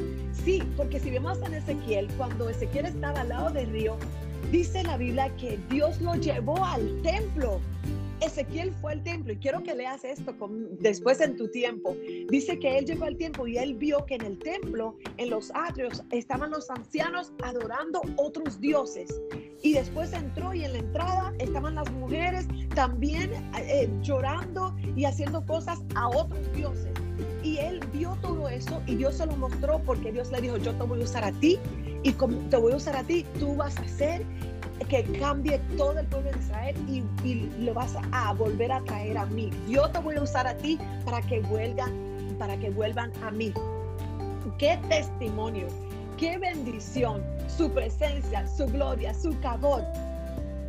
Sí, 0.45 0.63
porque 0.77 1.01
si 1.01 1.11
vemos 1.11 1.41
en 1.41 1.55
Ezequiel, 1.55 2.07
cuando 2.15 2.47
Ezequiel 2.47 2.85
estaba 2.85 3.21
al 3.21 3.29
lado 3.29 3.49
del 3.49 3.69
río, 3.71 3.97
Dice 4.51 4.83
la 4.83 4.97
Biblia 4.97 5.29
que 5.37 5.59
Dios 5.69 5.99
lo 6.01 6.15
llevó 6.15 6.63
al 6.63 7.01
templo. 7.01 7.59
Ezequiel 8.25 8.71
fue 8.81 8.93
al 8.93 9.03
templo 9.03 9.33
y 9.33 9.37
quiero 9.37 9.61
que 9.63 9.75
leas 9.75 10.03
esto 10.03 10.33
después 10.79 11.19
en 11.21 11.35
tu 11.35 11.49
tiempo. 11.49 11.95
Dice 12.29 12.57
que 12.57 12.77
él 12.77 12.85
llegó 12.85 13.05
al 13.05 13.17
templo 13.17 13.47
y 13.47 13.57
él 13.57 13.75
vio 13.75 14.05
que 14.05 14.15
en 14.15 14.21
el 14.21 14.39
templo, 14.39 14.97
en 15.17 15.29
los 15.29 15.51
atrios, 15.53 16.03
estaban 16.11 16.51
los 16.51 16.69
ancianos 16.69 17.33
adorando 17.43 18.01
otros 18.17 18.59
dioses. 18.59 19.21
Y 19.61 19.73
después 19.73 20.13
entró 20.13 20.53
y 20.53 20.63
en 20.63 20.73
la 20.73 20.79
entrada 20.79 21.33
estaban 21.39 21.75
las 21.75 21.91
mujeres 21.91 22.47
también 22.75 23.31
eh, 23.57 23.89
llorando 24.01 24.75
y 24.95 25.05
haciendo 25.05 25.45
cosas 25.45 25.81
a 25.95 26.09
otros 26.09 26.51
dioses. 26.53 26.91
Y 27.43 27.57
él 27.57 27.79
vio 27.93 28.17
todo 28.21 28.47
eso 28.47 28.81
y 28.87 28.95
Dios 28.95 29.15
se 29.15 29.25
lo 29.25 29.35
mostró 29.35 29.81
porque 29.83 30.11
Dios 30.11 30.31
le 30.31 30.41
dijo, 30.41 30.57
yo 30.57 30.73
te 30.73 30.83
voy 30.83 31.01
a 31.01 31.03
usar 31.03 31.25
a 31.25 31.31
ti 31.33 31.59
y 32.03 32.11
como 32.13 32.37
te 32.49 32.57
voy 32.57 32.73
a 32.73 32.75
usar 32.77 32.95
a 32.95 33.03
ti, 33.03 33.25
tú 33.39 33.55
vas 33.55 33.77
a 33.77 33.81
hacer 33.81 34.25
que 34.89 35.03
cambie 35.19 35.59
todo 35.77 35.99
el 35.99 36.05
pueblo 36.07 36.31
de 36.31 36.39
Israel 36.39 36.75
y, 37.23 37.49
lo 37.63 37.73
vas 37.73 37.95
a, 38.11 38.33
volver 38.33 38.71
a 38.71 38.81
traer 38.83 39.17
a 39.17 39.25
mí. 39.25 39.49
Yo 39.67 39.89
te 39.89 39.99
voy 39.99 40.15
a 40.15 40.21
usar 40.21 40.47
a 40.47 40.55
ti 40.57 40.77
para 41.05 41.21
que 41.21 41.39
vuelvan, 41.41 42.35
para 42.37 42.57
que 42.57 42.69
vuelvan 42.69 43.11
a 43.23 43.31
mí. 43.31 43.53
Qué 44.57 44.79
testimonio, 44.89 45.67
qué 46.17 46.37
bendición, 46.37 47.23
su 47.47 47.69
presencia, 47.71 48.47
su 48.47 48.65
gloria, 48.67 49.13
su 49.13 49.37
cabot 49.39 49.83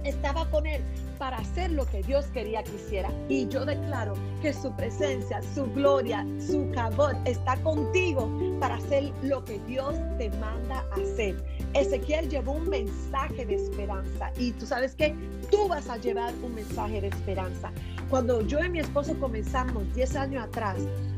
estaba 0.04 0.48
con 0.50 0.66
él 0.66 0.82
para 1.18 1.38
hacer 1.38 1.72
lo 1.72 1.86
que 1.86 2.02
Dios 2.02 2.26
quería 2.26 2.62
que 2.62 2.74
hiciera. 2.74 3.10
Y 3.28 3.48
yo 3.48 3.64
declaro 3.64 4.14
que 4.42 4.52
su 4.52 4.70
presencia, 4.72 5.40
su 5.54 5.66
gloria, 5.72 6.26
su 6.38 6.70
cabot 6.72 7.16
está 7.24 7.56
contigo 7.62 8.30
para 8.60 8.76
hacer 8.76 9.12
lo 9.22 9.44
que 9.44 9.58
Dios 9.66 9.94
te 10.18 10.30
manda 10.38 10.84
hacer. 10.92 11.36
Ezequiel 11.74 12.28
llevó 12.28 12.52
un 12.52 12.68
mensaje 12.68 13.44
de 13.44 13.54
esperanza 13.54 14.30
y 14.38 14.52
tú 14.52 14.66
sabes 14.66 14.94
que 14.94 15.14
tú 15.50 15.68
vas 15.68 15.88
a 15.88 15.96
llevar 15.96 16.32
un 16.42 16.54
mensaje 16.54 17.00
de 17.00 17.08
esperanza. 17.08 17.72
Cuando 18.10 18.42
yo 18.42 18.62
y 18.62 18.68
mi 18.68 18.80
esposo 18.80 19.18
comenzamos 19.18 19.82
10 19.94 20.16
años 20.16 20.44
atrás 20.44 20.76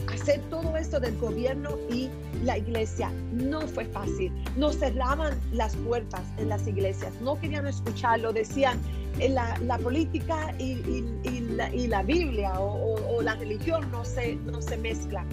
a 0.09 0.15
hacer 0.15 0.41
todo 0.51 0.77
esto 0.77 1.01
del 1.01 1.19
gobierno 1.19 1.77
y 1.91 2.09
la 2.45 2.59
iglesia, 2.59 3.11
no 3.33 3.63
fue 3.63 3.85
fácil. 3.87 4.33
Nos 4.57 4.79
cerraban 4.79 5.39
las 5.53 5.75
puertas 5.77 6.23
en 6.39 6.49
las 6.49 6.67
iglesias, 6.67 7.13
no 7.21 7.39
querían 7.41 7.67
escucharlo, 7.67 8.33
decían, 8.33 8.81
la, 9.19 9.59
la 9.59 9.79
política 9.79 10.55
y, 10.59 10.83
y, 11.25 11.87
la, 11.89 12.03
Biblia 12.03 12.61
o, 12.61 13.23
la 13.23 13.35
religión 13.35 13.91
no 13.91 14.05
se, 14.05 14.37
no 14.37 14.61
se 14.61 14.77
mezclan. 14.77 15.27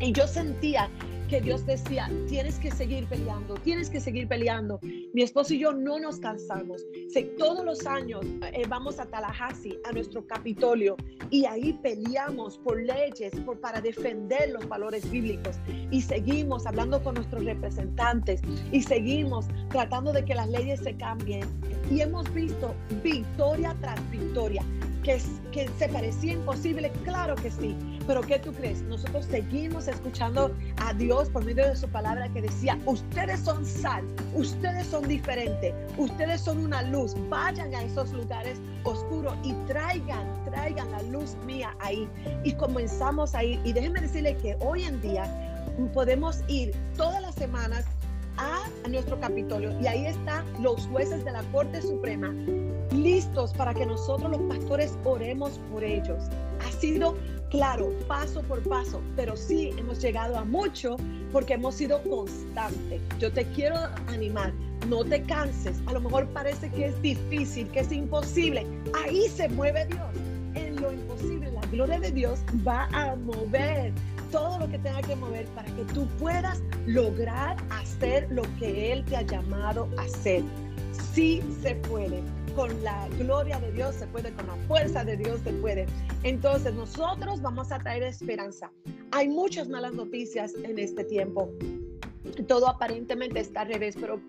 Y 0.00 0.12
yo 0.12 0.26
sentía 0.26 0.88
que 1.28 1.40
Dios 1.40 1.64
decía, 1.64 2.10
tienes 2.28 2.58
que 2.58 2.70
seguir 2.70 3.06
peleando, 3.06 3.54
tienes 3.54 3.88
que 3.90 4.00
seguir 4.00 4.28
peleando. 4.28 4.78
Mi 5.12 5.22
esposo 5.22 5.54
y 5.54 5.58
yo 5.58 5.72
no 5.72 5.98
nos 5.98 6.18
cansamos. 6.18 6.82
todos 7.38 7.64
los 7.64 7.86
años 7.86 8.24
eh, 8.52 8.62
vamos 8.68 8.98
a 9.00 9.06
Tallahassee, 9.06 9.78
a 9.84 9.92
nuestro 9.92 10.26
Capitolio, 10.26 10.96
y 11.30 11.46
ahí 11.46 11.72
peleamos 11.82 12.58
por 12.58 12.80
leyes, 12.80 13.34
por, 13.40 13.58
para 13.58 13.80
defender 13.80 14.50
los 14.50 14.68
valores 14.68 15.10
bíblicos. 15.10 15.56
Y 15.90 16.02
seguimos 16.02 16.66
hablando 16.66 17.02
con 17.02 17.14
nuestros 17.14 17.44
representantes 17.44 18.40
y 18.70 18.82
seguimos 18.82 19.46
tratando 19.70 20.12
de 20.12 20.24
que 20.24 20.34
las 20.34 20.48
leyes 20.48 20.80
se 20.80 20.94
cambien. 20.96 21.44
Y 21.90 22.00
hemos 22.00 22.32
visto 22.32 22.74
victoria 23.02 23.74
tras 23.80 23.98
victoria 24.10 24.62
que, 25.02 25.20
que 25.52 25.68
se 25.78 25.88
parecía 25.88 26.32
imposible, 26.32 26.90
claro 27.04 27.34
que 27.36 27.50
sí, 27.50 27.76
pero 28.06 28.20
¿qué 28.22 28.38
tú 28.38 28.52
crees? 28.52 28.82
Nosotros 28.82 29.26
seguimos 29.26 29.88
escuchando 29.88 30.54
a 30.78 30.92
Dios 30.94 31.28
por 31.30 31.44
medio 31.44 31.66
de 31.66 31.76
su 31.76 31.88
palabra 31.88 32.28
que 32.30 32.42
decía, 32.42 32.78
ustedes 32.86 33.40
son 33.40 33.64
sal, 33.64 34.04
ustedes 34.34 34.86
son 34.86 35.06
diferentes, 35.08 35.74
ustedes 35.96 36.40
son 36.40 36.58
una 36.58 36.82
luz, 36.82 37.14
vayan 37.28 37.74
a 37.74 37.82
esos 37.82 38.12
lugares 38.12 38.58
oscuros 38.84 39.34
y 39.42 39.52
traigan, 39.66 40.26
traigan 40.44 40.90
la 40.90 41.02
luz 41.02 41.36
mía 41.46 41.74
ahí. 41.80 42.08
Y 42.44 42.52
comenzamos 42.52 43.34
ahí. 43.34 43.60
Y 43.64 43.72
déjenme 43.72 44.00
decirle 44.00 44.36
que 44.36 44.56
hoy 44.60 44.84
en 44.84 45.00
día 45.00 45.24
podemos 45.92 46.40
ir 46.48 46.74
todas 46.96 47.20
las 47.22 47.34
semanas 47.34 47.84
a 48.36 48.64
nuestro 48.88 49.18
Capitolio 49.20 49.78
y 49.80 49.86
ahí 49.86 50.06
están 50.06 50.44
los 50.62 50.86
jueces 50.88 51.24
de 51.24 51.32
la 51.32 51.42
Corte 51.52 51.80
Suprema 51.82 52.34
listos 52.92 53.52
para 53.52 53.74
que 53.74 53.86
nosotros 53.86 54.30
los 54.30 54.40
pastores 54.42 54.96
oremos 55.04 55.58
por 55.70 55.82
ellos. 55.82 56.24
Ha 56.66 56.72
sido 56.72 57.16
claro, 57.50 57.92
paso 58.08 58.42
por 58.42 58.62
paso, 58.62 59.00
pero 59.16 59.36
sí 59.36 59.72
hemos 59.78 60.00
llegado 60.00 60.36
a 60.36 60.44
mucho 60.44 60.96
porque 61.32 61.54
hemos 61.54 61.76
sido 61.76 62.02
constantes. 62.02 63.00
Yo 63.18 63.32
te 63.32 63.44
quiero 63.46 63.76
animar, 64.08 64.52
no 64.88 65.04
te 65.04 65.22
canses. 65.22 65.76
A 65.86 65.92
lo 65.92 66.00
mejor 66.00 66.26
parece 66.28 66.70
que 66.70 66.86
es 66.86 67.02
difícil, 67.02 67.68
que 67.68 67.80
es 67.80 67.92
imposible. 67.92 68.66
Ahí 69.04 69.28
se 69.28 69.48
mueve 69.48 69.86
Dios. 69.86 70.00
En 70.54 70.80
lo 70.80 70.92
imposible, 70.92 71.50
la 71.50 71.66
gloria 71.66 71.98
de 71.98 72.12
Dios 72.12 72.40
va 72.66 72.88
a 72.92 73.16
mover 73.16 73.92
todo 74.34 74.58
lo 74.58 74.68
que 74.68 74.80
tenga 74.80 75.00
que 75.00 75.14
mover 75.14 75.46
para 75.54 75.72
que 75.76 75.84
tú 75.94 76.08
puedas 76.18 76.60
lograr 76.88 77.56
hacer 77.70 78.26
lo 78.32 78.42
que 78.58 78.92
Él 78.92 79.04
te 79.04 79.16
ha 79.16 79.22
llamado 79.22 79.88
a 79.96 80.02
hacer. 80.02 80.42
Sí 81.12 81.40
se 81.62 81.76
puede 81.76 82.20
con 82.56 82.82
la 82.82 83.08
gloria 83.10 83.60
de 83.60 83.70
Dios 83.70 83.94
se 83.94 84.08
puede, 84.08 84.32
con 84.32 84.48
la 84.48 84.56
fuerza 84.66 85.04
de 85.04 85.16
Dios 85.16 85.40
se 85.44 85.52
puede. 85.52 85.86
Entonces 86.24 86.74
nosotros 86.74 87.42
vamos 87.42 87.70
a 87.70 87.78
traer 87.78 88.02
esperanza. 88.02 88.72
Hay 89.12 89.28
muchas 89.28 89.68
malas 89.68 89.92
noticias 89.92 90.52
en 90.64 90.80
este 90.80 91.04
tiempo. 91.04 91.48
Todo 92.48 92.68
aparentemente 92.68 93.38
está 93.38 93.60
al 93.60 93.68
revés, 93.68 93.94
pero 94.00 94.20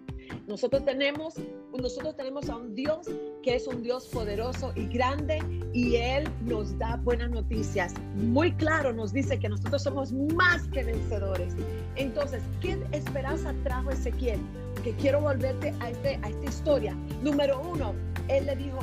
nosotros 0.47 0.85
tenemos, 0.85 1.35
nosotros 1.77 2.15
tenemos 2.15 2.49
a 2.49 2.57
un 2.57 2.75
Dios 2.75 3.07
que 3.43 3.55
es 3.55 3.67
un 3.67 3.83
Dios 3.83 4.07
poderoso 4.07 4.71
y 4.75 4.87
grande 4.87 5.39
y 5.73 5.95
Él 5.95 6.27
nos 6.41 6.77
da 6.77 6.97
buenas 6.97 7.29
noticias. 7.31 7.93
Muy 8.15 8.51
claro 8.53 8.93
nos 8.93 9.13
dice 9.13 9.39
que 9.39 9.49
nosotros 9.49 9.83
somos 9.83 10.11
más 10.11 10.67
que 10.69 10.83
vencedores. 10.83 11.53
Entonces, 11.95 12.41
¿qué 12.61 12.77
esperanza 12.91 13.53
trajo 13.63 13.91
Ezequiel? 13.91 14.39
Que 14.83 14.93
quiero 14.93 15.21
volverte 15.21 15.73
a, 15.79 15.89
este, 15.89 16.19
a 16.21 16.29
esta 16.29 16.45
historia. 16.45 16.95
Número 17.21 17.61
uno, 17.61 17.93
él 18.27 18.45
le 18.45 18.55
dijo, 18.55 18.79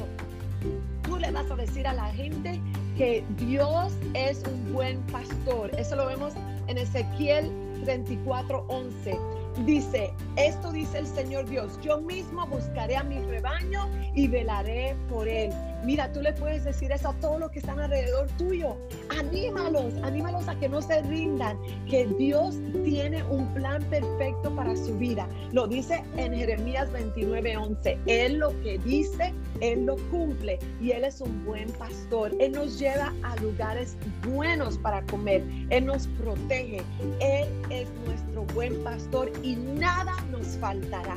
tú 1.03 1.19
le 1.19 1.31
vas 1.31 1.51
a 1.51 1.57
decir 1.57 1.87
a 1.87 1.95
la 1.95 2.07
gente 2.13 2.61
que 2.97 3.25
Dios 3.39 3.93
es 4.15 4.43
un 4.47 4.73
buen 4.73 5.01
pastor. 5.07 5.71
Eso 5.79 5.97
lo 5.97 6.07
vemos 6.07 6.35
en 6.69 6.79
Ezequiel 6.79 7.51
34, 7.85 8.65
11. 8.69 9.19
Dice, 9.67 10.13
esto 10.37 10.73
dice 10.73 10.99
el 10.99 11.07
Señor 11.07 11.49
Dios, 11.49 11.79
yo 11.83 12.01
mismo 12.01 12.47
buscaré 12.47 12.97
a 12.97 13.05
mi 13.05 13.19
rebaño 13.21 13.89
y 14.15 14.27
velaré 14.27 14.97
por 15.09 15.29
él. 15.29 15.53
Mira, 15.85 16.11
tú 16.13 16.21
le 16.21 16.33
puedes 16.33 16.65
decir 16.65 16.93
eso 16.93 17.09
a 17.09 17.15
todos 17.15 17.41
los 17.41 17.51
que 17.51 17.59
están 17.59 17.81
alrededor 17.81 18.29
tuyo. 18.39 18.77
Anímalos, 19.19 19.95
anímalos 20.03 20.49
a 20.49 20.55
que 20.55 20.69
no 20.69 20.81
se 20.81 21.03
rindan, 21.03 21.59
que 21.89 22.07
Dios 22.19 22.57
tiene 22.85 23.23
un 23.25 23.53
plan 23.53 23.83
perfecto 23.85 24.55
para 24.55 24.77
su 24.77 24.97
vida. 24.97 25.29
Lo 25.53 25.67
dice 25.67 26.03
en 26.17 26.35
Jeremías 26.35 26.91
29, 26.93 27.57
11. 27.57 27.99
Él 28.07 28.39
lo 28.39 28.51
que 28.63 28.79
dice, 28.79 29.35
Él 29.61 29.87
lo 29.87 29.97
cumple 30.11 30.59
y 30.81 30.93
Él 30.93 31.05
es 31.05 31.21
un 31.21 31.45
buen 31.45 31.71
pastor. 31.73 32.33
Él 32.39 32.53
nos 32.53 32.79
lleva 32.79 33.13
a 33.25 33.37
lugares 33.37 33.97
buenos 34.29 34.79
para 34.79 35.03
comer. 35.07 35.43
Él 35.71 35.87
nos 35.87 36.07
protege. 36.07 36.81
Él 37.21 37.49
es 37.71 37.89
nuestro 38.07 38.45
buen 38.55 38.83
pastor 38.85 39.33
y 39.43 39.57
nada 39.57 40.15
nos 40.31 40.47
faltará. 40.59 41.17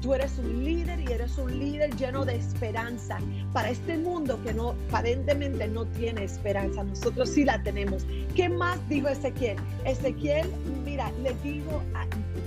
Tú 0.00 0.14
eres 0.14 0.38
un 0.38 0.64
líder 0.64 1.00
y 1.00 1.12
eres 1.12 1.36
un 1.38 1.58
líder 1.58 1.94
lleno 1.96 2.24
de 2.24 2.36
esperanza 2.36 3.18
para 3.52 3.70
este 3.70 3.96
mundo 3.98 4.40
que 4.42 4.54
no 4.54 4.74
aparentemente 4.88 5.66
no 5.68 5.86
tiene 5.86 6.24
esperanza. 6.24 6.84
Nosotros 6.84 7.30
sí 7.30 7.44
la 7.44 7.62
tenemos. 7.62 8.06
¿Qué 8.34 8.48
más 8.48 8.78
dijo 8.88 9.08
Ezequiel? 9.08 9.56
Ezequiel, 9.84 10.48
mira, 10.84 11.10
le 11.22 11.34
dijo, 11.42 11.82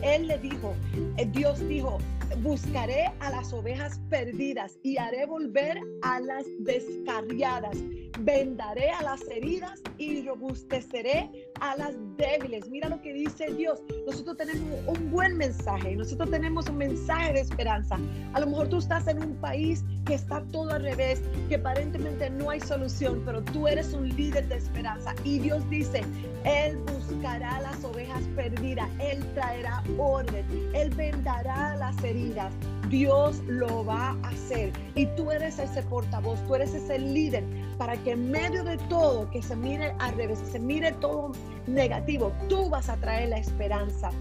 él 0.01 0.27
le 0.27 0.37
dijo, 0.37 0.73
eh, 1.17 1.27
Dios 1.31 1.59
dijo, 1.67 1.97
buscaré 2.41 3.11
a 3.19 3.31
las 3.31 3.53
ovejas 3.53 3.99
perdidas 4.09 4.77
y 4.83 4.97
haré 4.97 5.25
volver 5.25 5.79
a 6.01 6.19
las 6.19 6.45
descarriadas. 6.59 7.77
Vendaré 8.19 8.89
a 8.89 9.03
las 9.03 9.21
heridas 9.29 9.81
y 9.97 10.25
robusteceré 10.25 11.29
a 11.61 11.77
las 11.77 11.95
débiles. 12.17 12.67
Mira 12.69 12.89
lo 12.89 13.01
que 13.01 13.13
dice 13.13 13.53
Dios. 13.53 13.81
Nosotros 14.05 14.37
tenemos 14.37 14.79
un 14.87 15.11
buen 15.11 15.37
mensaje. 15.37 15.95
Nosotros 15.95 16.29
tenemos 16.31 16.67
un 16.67 16.77
mensaje 16.77 17.33
de 17.33 17.41
esperanza. 17.41 17.99
A 18.33 18.39
lo 18.39 18.47
mejor 18.47 18.69
tú 18.69 18.77
estás 18.77 19.07
en 19.07 19.21
un 19.21 19.35
país 19.35 19.83
que 20.05 20.15
está 20.15 20.43
todo 20.51 20.71
al 20.71 20.83
revés, 20.83 21.21
que 21.47 21.55
aparentemente 21.55 22.29
no 22.29 22.49
hay 22.49 22.59
solución, 22.59 23.21
pero 23.25 23.43
tú 23.43 23.67
eres 23.67 23.93
un 23.93 24.09
líder 24.09 24.47
de 24.47 24.55
esperanza. 24.55 25.13
Y 25.23 25.39
Dios 25.39 25.67
dice, 25.69 26.01
Él 26.43 26.77
buscará 26.77 27.61
las 27.61 27.83
ovejas 27.83 28.23
perdidas. 28.35 28.89
Él 28.99 29.23
traerá 29.33 29.83
orden. 29.97 30.45
Él 30.73 30.89
vendará 30.95 31.75
las 31.75 32.03
heridas. 32.03 32.53
Dios 32.89 33.41
lo 33.47 33.85
va 33.85 34.17
a 34.23 34.29
hacer. 34.29 34.71
Y 34.95 35.05
tú 35.15 35.31
eres 35.31 35.59
ese 35.59 35.83
portavoz, 35.83 36.39
tú 36.47 36.55
eres 36.55 36.73
ese 36.73 36.99
líder 36.99 37.43
para 37.77 37.95
que 37.97 38.11
en 38.11 38.31
medio 38.31 38.63
de 38.63 38.77
todo, 38.89 39.29
que 39.29 39.41
se 39.41 39.55
mire 39.55 39.93
al 39.99 40.15
revés, 40.15 40.39
que 40.39 40.51
se 40.51 40.59
mire 40.59 40.91
todo 40.93 41.31
negativo, 41.67 42.31
tú 42.49 42.69
vas 42.69 42.89
a 42.89 42.97
traer 42.97 43.29
la 43.29 43.37
esperanza. 43.37 44.11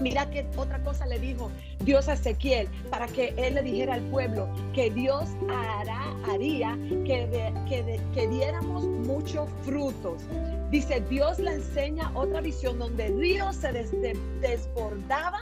Mira 0.00 0.30
que 0.30 0.46
otra 0.56 0.82
cosa 0.82 1.04
le 1.04 1.18
dijo 1.18 1.50
Dios 1.84 2.08
a 2.08 2.14
Ezequiel 2.14 2.68
para 2.88 3.06
que 3.06 3.34
él 3.36 3.54
le 3.54 3.62
dijera 3.62 3.94
al 3.94 4.00
pueblo 4.04 4.48
que 4.72 4.90
Dios 4.90 5.28
hará, 5.50 6.14
haría 6.26 6.78
que, 6.88 7.52
que, 8.14 8.28
diéramos 8.28 8.84
muchos 8.84 9.50
frutos. 9.62 10.22
Dice, 10.70 11.02
Dios 11.10 11.38
le 11.38 11.54
enseña 11.54 12.10
otra 12.14 12.40
visión 12.40 12.78
donde 12.78 13.06
el 13.06 13.18
río 13.18 13.52
se 13.52 13.72
desbordaba 14.40 15.40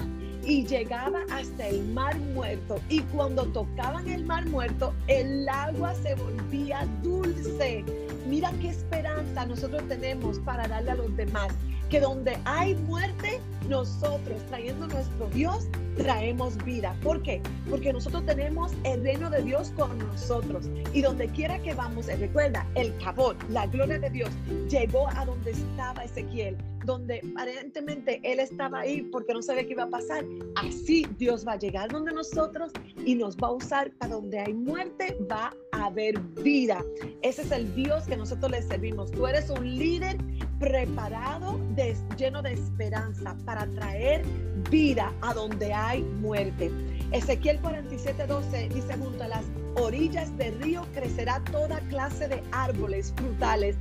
y 0.49 0.65
llegaba 0.65 1.21
hasta 1.31 1.69
el 1.69 1.85
mar 1.89 2.19
muerto. 2.19 2.81
Y 2.89 3.01
cuando 3.01 3.45
tocaban 3.45 4.09
el 4.09 4.25
mar 4.25 4.47
muerto, 4.47 4.95
el 5.07 5.47
agua 5.47 5.95
se 5.95 6.15
volvía 6.15 6.89
dulce. 7.03 7.85
Mira 8.27 8.51
qué 8.63 8.71
esperanza 8.71 9.45
nosotros 9.45 9.83
tenemos 9.89 10.39
para 10.41 10.67
darle 10.67 10.93
a 10.93 10.95
los 10.95 11.15
demás. 11.17 11.53
Que 11.91 12.01
donde 12.01 12.39
hay 12.47 12.75
muerte, 12.75 13.41
nosotros 13.69 14.41
trayendo 14.49 14.87
nuestro 14.87 15.29
Dios, 15.35 15.69
traemos 15.99 16.57
vida. 16.65 16.97
¿Por 17.03 17.23
qué? 17.23 17.43
Porque 17.69 17.93
nosotros 17.93 18.25
tenemos 18.25 18.73
el 18.85 19.03
reino 19.03 19.29
de 19.29 19.43
Dios 19.43 19.73
con 19.77 19.99
nosotros. 19.99 20.71
Y 20.95 21.03
donde 21.03 21.29
quiera 21.29 21.59
que 21.59 21.75
vamos, 21.75 22.09
eh, 22.09 22.17
recuerda, 22.17 22.67
el 22.75 22.97
cabot, 22.99 23.37
la 23.51 23.67
gloria 23.67 23.99
de 23.99 24.09
Dios, 24.11 24.31
llegó 24.71 25.09
a 25.09 25.25
donde 25.25 25.51
estaba 25.51 26.05
Ezequiel 26.05 26.57
donde 26.89 27.21
aparentemente 27.33 28.19
él 28.25 28.41
estaba 28.41 28.81
ahí 28.81 29.03
porque 29.03 29.35
no 29.35 29.43
sabía 29.43 29.67
qué 29.67 29.73
iba 29.73 29.85
a 29.85 29.91
pasar. 29.91 30.25
Así 30.57 31.07
Dios 31.19 31.47
va 31.47 31.53
a 31.53 31.59
llegar 31.59 31.91
donde 31.91 32.13
nosotros 32.13 32.73
y 33.05 33.15
nos 33.15 33.37
va 33.37 33.49
a 33.49 33.53
usar 33.53 33.93
para 33.99 34.15
donde 34.15 34.39
hay 34.41 34.55
muerte, 34.55 35.17
va 35.31 35.55
a 35.73 35.87
haber 35.87 36.19
vida. 36.43 36.83
Ese 37.21 37.43
es 37.43 37.53
el 37.53 37.75
Dios 37.75 38.05
que 38.07 38.17
nosotros 38.17 38.51
le 38.51 38.63
servimos. 38.63 39.11
Tú 39.11 39.27
eres 39.27 39.51
un 39.51 39.79
líder 39.79 40.17
preparado, 40.59 41.61
lleno 42.17 42.43
de 42.43 42.55
esperanza 42.55 43.37
para 43.45 43.67
traer 43.67 44.25
vida 44.71 45.13
a 45.23 45.35
donde 45.35 45.73
hay 45.73 46.03
muerte. 46.03 46.71
Ezequiel 47.13 47.61
47:12 47.63 48.69
dice 48.69 48.95
junto 48.99 49.25
a 49.25 49.29
las 49.29 49.45
orillas 49.77 50.37
del 50.37 50.61
río 50.61 50.87
crecerá 50.93 51.41
toda 51.51 51.81
clase 51.89 52.29
de 52.29 52.43
árboles 52.53 53.13
frutales 53.17 53.77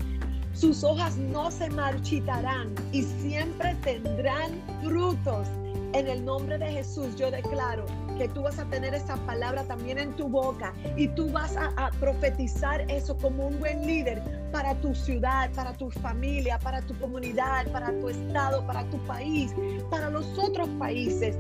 sus 0.58 0.84
hojas 0.84 1.18
no 1.18 1.52
se 1.52 1.70
marchitarán 1.70 2.74
y 2.92 3.04
siempre 3.04 3.76
tendrán 3.84 4.60
frutos. 4.84 5.48
En 5.94 6.08
el 6.08 6.26
nombre 6.26 6.58
de 6.58 6.72
Jesús 6.72 7.16
yo 7.16 7.30
declaro 7.30 7.86
que 8.18 8.28
tú 8.30 8.42
vas 8.42 8.58
a 8.58 8.66
tener 8.66 8.94
esa 8.94 9.16
palabra 9.26 9.64
también 9.64 10.00
en 10.00 10.16
tu 10.16 10.28
boca 10.28 10.74
y 10.96 11.08
tú 11.10 11.30
vas 11.32 11.56
a, 11.56 11.92
profetizar 12.00 12.82
eso 12.92 13.16
como 13.18 13.48
un 13.48 13.60
buen 13.60 13.86
líder, 13.86 14.22
para 14.52 14.76
tu 14.76 14.94
ciudad, 14.96 15.52
para 15.54 15.74
tu 15.74 15.90
familia, 15.90 16.58
para 16.60 16.82
tu 16.82 16.98
comunidad, 17.00 17.68
para 17.72 17.92
tu 18.00 18.10
estado, 18.10 18.66
para 18.66 18.84
tu 18.90 18.98
país, 19.06 19.54
para 19.90 20.10
los 20.10 20.26
otros 20.38 20.68
países. 20.80 21.38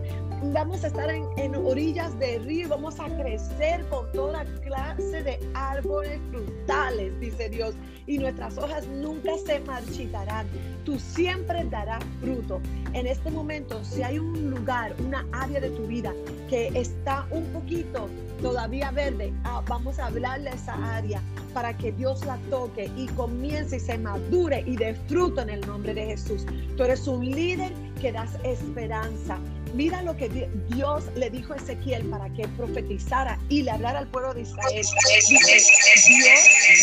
Vamos 0.54 0.84
a 0.84 0.88
estar 0.88 1.10
en, 1.10 1.56
orillas 1.56 2.18
de 2.20 2.40
río, 2.40 2.70
vamos 2.70 3.00
a 3.00 3.06
crecer 3.18 3.88
con 3.90 4.12
toda 4.12 4.46
clase 4.62 5.24
de 5.24 5.40
árboles 5.56 6.20
frutales, 6.30 7.20
dice 7.20 7.50
Dios, 7.50 7.76
y 8.06 8.20
nuestras 8.20 8.58
hojas 8.58 8.88
nunca 8.88 9.32
se 9.46 9.60
marchitarán. 9.62 10.48
Tú 10.86 11.00
siempre 11.00 11.63
darás 11.66 12.04
fruto. 12.22 12.62
En 12.94 13.08
este 13.08 13.32
momento, 13.32 13.84
si 13.84 14.04
hay 14.04 14.20
un 14.20 14.52
lugar, 14.52 14.96
una 15.00 15.26
área 15.32 15.60
de 15.60 15.72
tu 15.72 15.88
vida 15.88 16.13
que 16.48 16.68
está 16.74 17.26
un 17.32 17.44
poquito 17.48 18.10
todavía 18.42 18.92
verde, 18.92 19.34
ah, 19.44 19.64
vamos 19.68 20.00
a 20.00 20.08
hablarle 20.08 20.50
a 20.50 20.54
esa 20.54 20.96
área 20.96 21.22
para 21.54 21.76
que 21.76 21.92
Dios 21.92 22.24
la 22.26 22.38
toque 22.50 22.90
y 22.96 23.08
comience 23.08 23.78
y 23.78 23.80
se 23.80 23.98
madure 23.98 24.64
y 24.66 24.76
dé 24.76 24.94
fruto 25.08 25.42
en 25.42 25.50
el 25.50 25.62
nombre 25.62 25.94
de 25.94 26.06
Jesús. 26.06 26.46
Tú 26.76 26.84
eres 26.84 27.08
un 27.08 27.26
líder 27.26 27.72
que 28.00 28.12
das 28.12 28.38
esperanza. 28.44 29.40
Mira 29.74 30.02
lo 30.04 30.16
que 30.16 30.30
Dios 30.70 31.06
le 31.16 31.30
dijo 31.30 31.54
a 31.54 31.58
Ezequiel 31.58 32.06
para 32.10 32.30
que 32.30 32.48
profetizara 32.50 33.40
y 33.50 33.64
le 33.64 33.72
hablara 33.72 34.00
al 34.00 34.08
pueblo 34.08 34.34
de 34.34 34.42
Israel. 34.42 34.70
Dios 34.72 34.94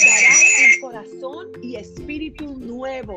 dará 0.04 0.34
un 0.64 0.80
corazón 0.80 1.46
y 1.62 1.76
espíritu 1.76 2.58
nuevo 2.58 3.14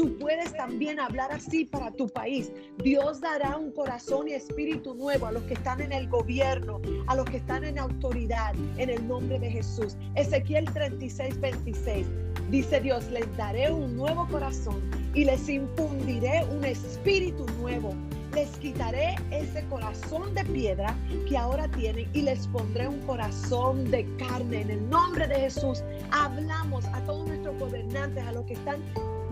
Tú 0.00 0.16
puedes 0.16 0.54
también 0.54 0.98
hablar 0.98 1.30
así 1.30 1.66
para 1.66 1.90
tu 1.90 2.08
país. 2.08 2.50
Dios 2.82 3.20
dará 3.20 3.58
un 3.58 3.70
corazón 3.70 4.28
y 4.28 4.32
espíritu 4.32 4.94
nuevo 4.94 5.26
a 5.26 5.32
los 5.32 5.42
que 5.42 5.52
están 5.52 5.82
en 5.82 5.92
el 5.92 6.08
gobierno, 6.08 6.80
a 7.06 7.16
los 7.16 7.26
que 7.26 7.36
están 7.36 7.64
en 7.64 7.78
autoridad, 7.78 8.54
en 8.78 8.88
el 8.88 9.06
nombre 9.06 9.38
de 9.38 9.50
Jesús. 9.50 9.98
Ezequiel 10.14 10.64
36, 10.72 11.38
26. 11.38 12.06
Dice 12.50 12.80
Dios, 12.80 13.10
les 13.10 13.36
daré 13.36 13.70
un 13.70 13.94
nuevo 13.94 14.26
corazón 14.28 14.80
y 15.12 15.26
les 15.26 15.46
infundiré 15.50 16.46
un 16.50 16.64
espíritu 16.64 17.44
nuevo. 17.60 17.94
Les 18.34 18.48
quitaré 18.56 19.16
ese 19.30 19.62
corazón 19.66 20.34
de 20.34 20.46
piedra 20.46 20.96
que 21.28 21.36
ahora 21.36 21.68
tienen 21.72 22.08
y 22.14 22.22
les 22.22 22.46
pondré 22.46 22.88
un 22.88 23.00
corazón 23.00 23.90
de 23.90 24.06
carne. 24.16 24.62
En 24.62 24.70
el 24.70 24.88
nombre 24.88 25.28
de 25.28 25.40
Jesús 25.40 25.84
hablamos 26.10 26.86
a 26.86 27.04
todos 27.04 27.26
nuestros 27.26 27.58
gobernantes, 27.58 28.24
a 28.24 28.32
los 28.32 28.46
que 28.46 28.54
están 28.54 28.80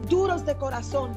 duros 0.08 0.44
de 0.44 0.54
corazón, 0.56 1.12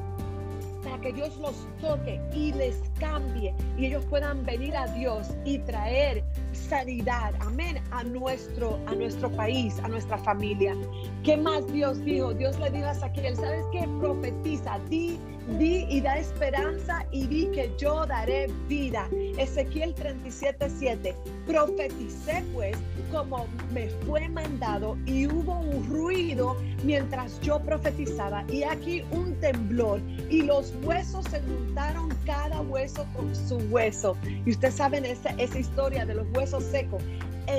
para 0.82 1.00
que 1.00 1.12
Dios 1.12 1.36
los 1.36 1.54
toque 1.80 2.20
y 2.34 2.52
les 2.52 2.82
cambie 2.98 3.54
y 3.78 3.86
ellos 3.86 4.04
puedan 4.06 4.44
venir 4.44 4.76
a 4.76 4.86
Dios 4.88 5.28
y 5.44 5.58
traer 5.60 6.24
sanidad, 6.52 7.32
amén, 7.40 7.80
a 7.92 8.02
nuestro, 8.02 8.78
a 8.86 8.94
nuestro 8.94 9.30
país, 9.30 9.78
a 9.80 9.88
nuestra 9.88 10.18
familia. 10.18 10.74
¿Qué 11.22 11.36
más 11.36 11.66
Dios 11.72 12.04
dijo? 12.04 12.34
Dios 12.34 12.58
le 12.58 12.70
dijo 12.70 12.86
a 12.86 12.94
Saquiel, 12.94 13.36
¿sabes 13.36 13.64
qué? 13.72 13.88
Profetiza, 14.00 14.78
di 14.88 15.18
Di 15.58 15.86
y 15.88 16.00
da 16.00 16.18
esperanza 16.18 17.04
y 17.10 17.26
di 17.26 17.46
que 17.46 17.72
yo 17.76 18.06
daré 18.06 18.46
vida. 18.68 19.08
Ezequiel 19.36 19.94
37:7. 19.94 21.14
Profeticé 21.46 22.44
pues 22.54 22.76
como 23.10 23.46
me 23.72 23.88
fue 24.06 24.28
mandado 24.28 24.96
y 25.04 25.26
hubo 25.26 25.58
un 25.58 25.88
ruido 25.90 26.56
mientras 26.84 27.40
yo 27.40 27.60
profetizaba 27.60 28.44
y 28.48 28.62
aquí 28.62 29.02
un 29.10 29.34
temblor 29.40 30.00
y 30.30 30.42
los 30.42 30.72
huesos 30.84 31.24
se 31.26 31.40
juntaron 31.40 32.08
cada 32.24 32.60
hueso 32.60 33.04
con 33.14 33.34
su 33.34 33.56
hueso. 33.70 34.16
Y 34.46 34.52
ustedes 34.52 34.74
saben 34.74 35.04
esa, 35.04 35.30
esa 35.30 35.58
historia 35.58 36.06
de 36.06 36.14
los 36.14 36.26
huesos 36.34 36.62
secos. 36.64 37.02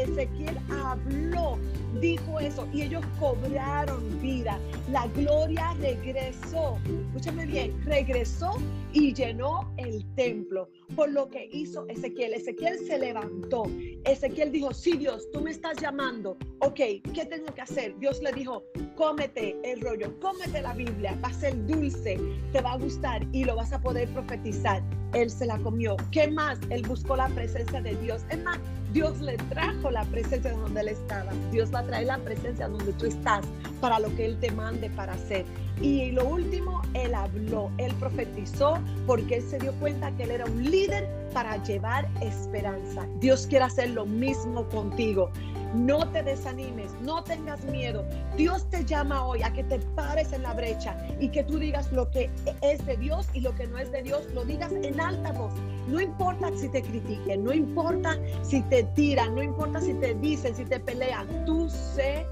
Ezequiel 0.01 0.57
habló, 0.69 1.57
dijo 2.01 2.39
eso 2.39 2.67
y 2.73 2.83
ellos 2.83 3.03
cobraron 3.19 4.21
vida. 4.21 4.57
La 4.91 5.07
gloria 5.07 5.73
regresó. 5.79 6.77
Escúchame 7.07 7.45
bien, 7.45 7.79
regresó 7.85 8.57
y 8.93 9.13
llenó 9.13 9.73
el 9.77 10.05
templo 10.15 10.69
por 10.95 11.11
lo 11.11 11.27
que 11.27 11.49
hizo 11.51 11.87
Ezequiel. 11.87 12.33
Ezequiel 12.33 12.77
se 12.85 12.99
levantó. 12.99 13.63
Ezequiel 14.05 14.51
dijo, 14.51 14.73
sí 14.73 14.97
Dios, 14.97 15.29
tú 15.31 15.41
me 15.41 15.51
estás 15.51 15.77
llamando. 15.81 16.37
Ok, 16.59 16.79
¿qué 17.13 17.25
tengo 17.29 17.53
que 17.53 17.61
hacer? 17.61 17.97
Dios 17.99 18.21
le 18.21 18.31
dijo, 18.31 18.63
cómete 18.95 19.57
el 19.63 19.81
rollo, 19.81 20.17
cómete 20.19 20.61
la 20.61 20.73
Biblia, 20.73 21.17
va 21.23 21.29
a 21.29 21.33
ser 21.33 21.65
dulce, 21.65 22.17
te 22.51 22.61
va 22.61 22.73
a 22.73 22.77
gustar 22.77 23.27
y 23.31 23.43
lo 23.43 23.55
vas 23.55 23.73
a 23.73 23.81
poder 23.81 24.07
profetizar. 24.13 24.83
Él 25.13 25.29
se 25.29 25.45
la 25.45 25.57
comió. 25.59 25.95
¿Qué 26.11 26.27
más? 26.27 26.59
Él 26.69 26.83
buscó 26.87 27.15
la 27.15 27.27
presencia 27.29 27.81
de 27.81 27.95
Dios. 27.97 28.23
Es 28.29 28.43
más, 28.43 28.59
Dios 28.93 29.19
le 29.21 29.37
trajo 29.37 29.89
la 29.89 30.03
presencia 30.05 30.51
donde 30.51 30.81
él 30.81 30.89
estaba. 30.89 31.31
Dios 31.51 31.73
va 31.73 31.79
a 31.79 31.83
traer 31.83 32.07
la 32.07 32.19
presencia 32.19 32.67
donde 32.67 32.93
tú 32.93 33.07
estás 33.07 33.45
para 33.81 33.99
lo 33.99 34.15
que 34.15 34.25
Él 34.25 34.39
te 34.39 34.51
mande 34.51 34.89
para 34.91 35.13
hacer. 35.13 35.45
Y 35.83 36.11
lo 36.11 36.25
último, 36.25 36.81
Él 36.93 37.13
habló, 37.13 37.69
Él 37.77 37.93
profetizó 37.99 38.79
porque 39.05 39.35
Él 39.35 39.43
se 39.43 39.59
dio 39.59 39.73
cuenta 39.73 40.15
que 40.15 40.23
Él 40.23 40.31
era 40.31 40.45
un 40.45 40.63
líder 40.63 41.09
para 41.33 41.61
llevar 41.61 42.07
esperanza. 42.21 43.05
Dios 43.19 43.45
quiere 43.47 43.65
hacer 43.65 43.89
lo 43.89 44.05
mismo 44.05 44.65
contigo. 44.69 45.29
No 45.75 46.07
te 46.11 46.23
desanimes, 46.23 46.93
no 47.01 47.21
tengas 47.23 47.65
miedo. 47.65 48.05
Dios 48.37 48.69
te 48.69 48.85
llama 48.85 49.25
hoy 49.25 49.41
a 49.43 49.51
que 49.51 49.65
te 49.65 49.79
pares 49.79 50.31
en 50.31 50.43
la 50.43 50.53
brecha 50.53 50.95
y 51.19 51.27
que 51.27 51.43
tú 51.43 51.57
digas 51.57 51.91
lo 51.91 52.09
que 52.11 52.29
es 52.61 52.85
de 52.85 52.95
Dios 52.95 53.27
y 53.33 53.41
lo 53.41 53.53
que 53.53 53.67
no 53.67 53.77
es 53.77 53.91
de 53.91 54.03
Dios, 54.03 54.25
lo 54.33 54.45
digas 54.45 54.71
en 54.71 55.01
alta 55.01 55.33
voz. 55.33 55.51
No 55.89 55.99
importa 55.99 56.49
si 56.55 56.69
te 56.69 56.81
critiquen, 56.81 57.43
no 57.43 57.51
importa 57.51 58.17
si 58.41 58.61
te 58.63 58.83
tiran, 58.95 59.35
no 59.35 59.43
importa 59.43 59.81
si 59.81 59.93
te 59.95 60.13
dicen, 60.13 60.55
si 60.55 60.63
te 60.63 60.79
pelean. 60.79 61.27
Tú 61.45 61.67
sé 61.69 62.25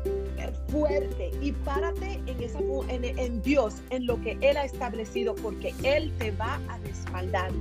fuerte 0.69 1.31
y 1.41 1.51
párate 1.51 2.19
en, 2.25 2.41
esa, 2.41 2.59
en, 2.89 3.41
Dios, 3.41 3.75
en 3.89 4.05
lo 4.05 4.21
que 4.21 4.37
Él 4.41 4.57
ha 4.57 4.65
establecido, 4.65 5.35
porque 5.35 5.73
Él 5.83 6.11
te 6.17 6.31
va 6.31 6.59
a 6.69 6.77
respaldar. 6.79 7.51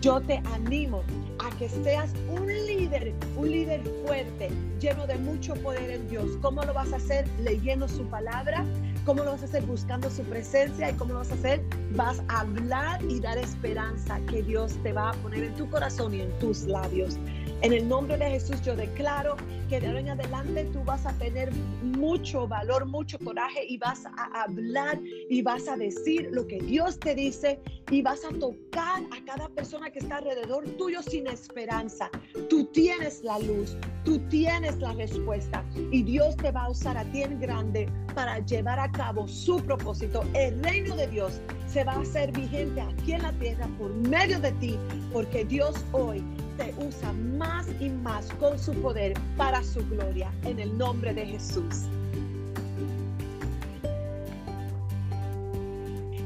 Yo 0.00 0.20
te 0.20 0.40
animo 0.54 1.02
a 1.38 1.50
que 1.58 1.68
seas 1.68 2.12
un 2.30 2.46
líder, 2.46 3.12
un 3.36 3.50
líder 3.50 3.82
fuerte, 4.06 4.48
lleno 4.80 5.06
de 5.06 5.16
mucho 5.16 5.54
poder 5.54 5.90
en 5.90 6.08
Dios. 6.08 6.38
¿Cómo 6.40 6.62
lo 6.62 6.72
vas 6.72 6.92
a 6.92 6.96
hacer? 6.96 7.28
Leyendo 7.40 7.86
su 7.86 8.04
palabra. 8.04 8.64
¿Cómo 9.04 9.24
lo 9.24 9.32
vas 9.32 9.42
a 9.42 9.46
hacer? 9.46 9.62
Buscando 9.64 10.10
su 10.10 10.22
presencia. 10.24 10.90
¿Y 10.90 10.94
cómo 10.94 11.14
lo 11.14 11.18
vas 11.20 11.30
a 11.30 11.34
hacer? 11.34 11.62
Vas 11.92 12.22
a 12.28 12.40
hablar 12.40 13.02
y 13.04 13.20
dar 13.20 13.38
esperanza 13.38 14.20
que 14.28 14.42
Dios 14.42 14.74
te 14.82 14.92
va 14.92 15.10
a 15.10 15.12
poner 15.14 15.44
en 15.44 15.54
tu 15.54 15.68
corazón 15.70 16.14
y 16.14 16.20
en 16.20 16.38
tus 16.38 16.64
labios. 16.64 17.18
En 17.62 17.74
el 17.74 17.86
nombre 17.88 18.16
de 18.16 18.30
Jesús 18.30 18.62
yo 18.62 18.74
declaro 18.74 19.36
que 19.68 19.80
de 19.80 19.86
ahora 19.86 20.00
en 20.00 20.08
adelante 20.08 20.64
tú 20.72 20.82
vas 20.84 21.04
a 21.04 21.12
tener 21.14 21.52
mucho 21.82 22.48
valor, 22.48 22.86
mucho 22.86 23.18
coraje 23.18 23.64
y 23.68 23.76
vas 23.76 24.04
a 24.06 24.42
hablar 24.42 24.98
y 25.28 25.42
vas 25.42 25.68
a 25.68 25.76
decir 25.76 26.28
lo 26.32 26.46
que 26.46 26.58
Dios 26.58 26.98
te 26.98 27.14
dice 27.14 27.60
y 27.90 28.02
vas 28.02 28.24
a 28.24 28.30
tocar 28.38 29.02
a 29.10 29.24
cada 29.26 29.48
persona 29.50 29.90
que 29.90 29.98
está 29.98 30.16
alrededor 30.16 30.64
tuyo 30.70 31.02
sin 31.02 31.26
esperanza. 31.26 32.10
Tú 32.48 32.64
tienes 32.72 33.22
la 33.22 33.38
luz, 33.38 33.76
tú 34.04 34.18
tienes 34.28 34.78
la 34.78 34.92
respuesta 34.94 35.64
y 35.92 36.02
Dios 36.02 36.36
te 36.36 36.50
va 36.50 36.64
a 36.64 36.70
usar 36.70 36.96
a 36.96 37.04
ti 37.04 37.22
en 37.22 37.38
grande 37.40 37.88
para 38.14 38.38
llevar 38.40 38.80
cabo 38.92 39.26
su 39.28 39.58
propósito. 39.62 40.24
El 40.34 40.62
reino 40.62 40.96
de 40.96 41.06
Dios 41.08 41.40
se 41.66 41.84
va 41.84 41.92
a 41.92 42.00
hacer 42.00 42.32
vigente 42.32 42.80
aquí 42.80 43.12
en 43.12 43.22
la 43.22 43.32
tierra 43.32 43.68
por 43.78 43.90
medio 43.94 44.40
de 44.40 44.52
ti, 44.52 44.78
porque 45.12 45.44
Dios 45.44 45.74
hoy 45.92 46.22
te 46.56 46.74
usa 46.84 47.12
más 47.12 47.66
y 47.80 47.88
más 47.88 48.26
con 48.38 48.58
su 48.58 48.72
poder 48.74 49.14
para 49.36 49.62
su 49.62 49.86
gloria, 49.88 50.32
en 50.44 50.58
el 50.58 50.76
nombre 50.76 51.14
de 51.14 51.26
Jesús. 51.26 51.86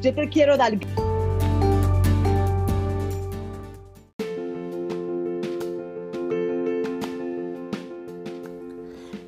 Yo 0.01 0.15
te 0.15 0.29
quiero 0.29 0.57
dar... 0.57 0.73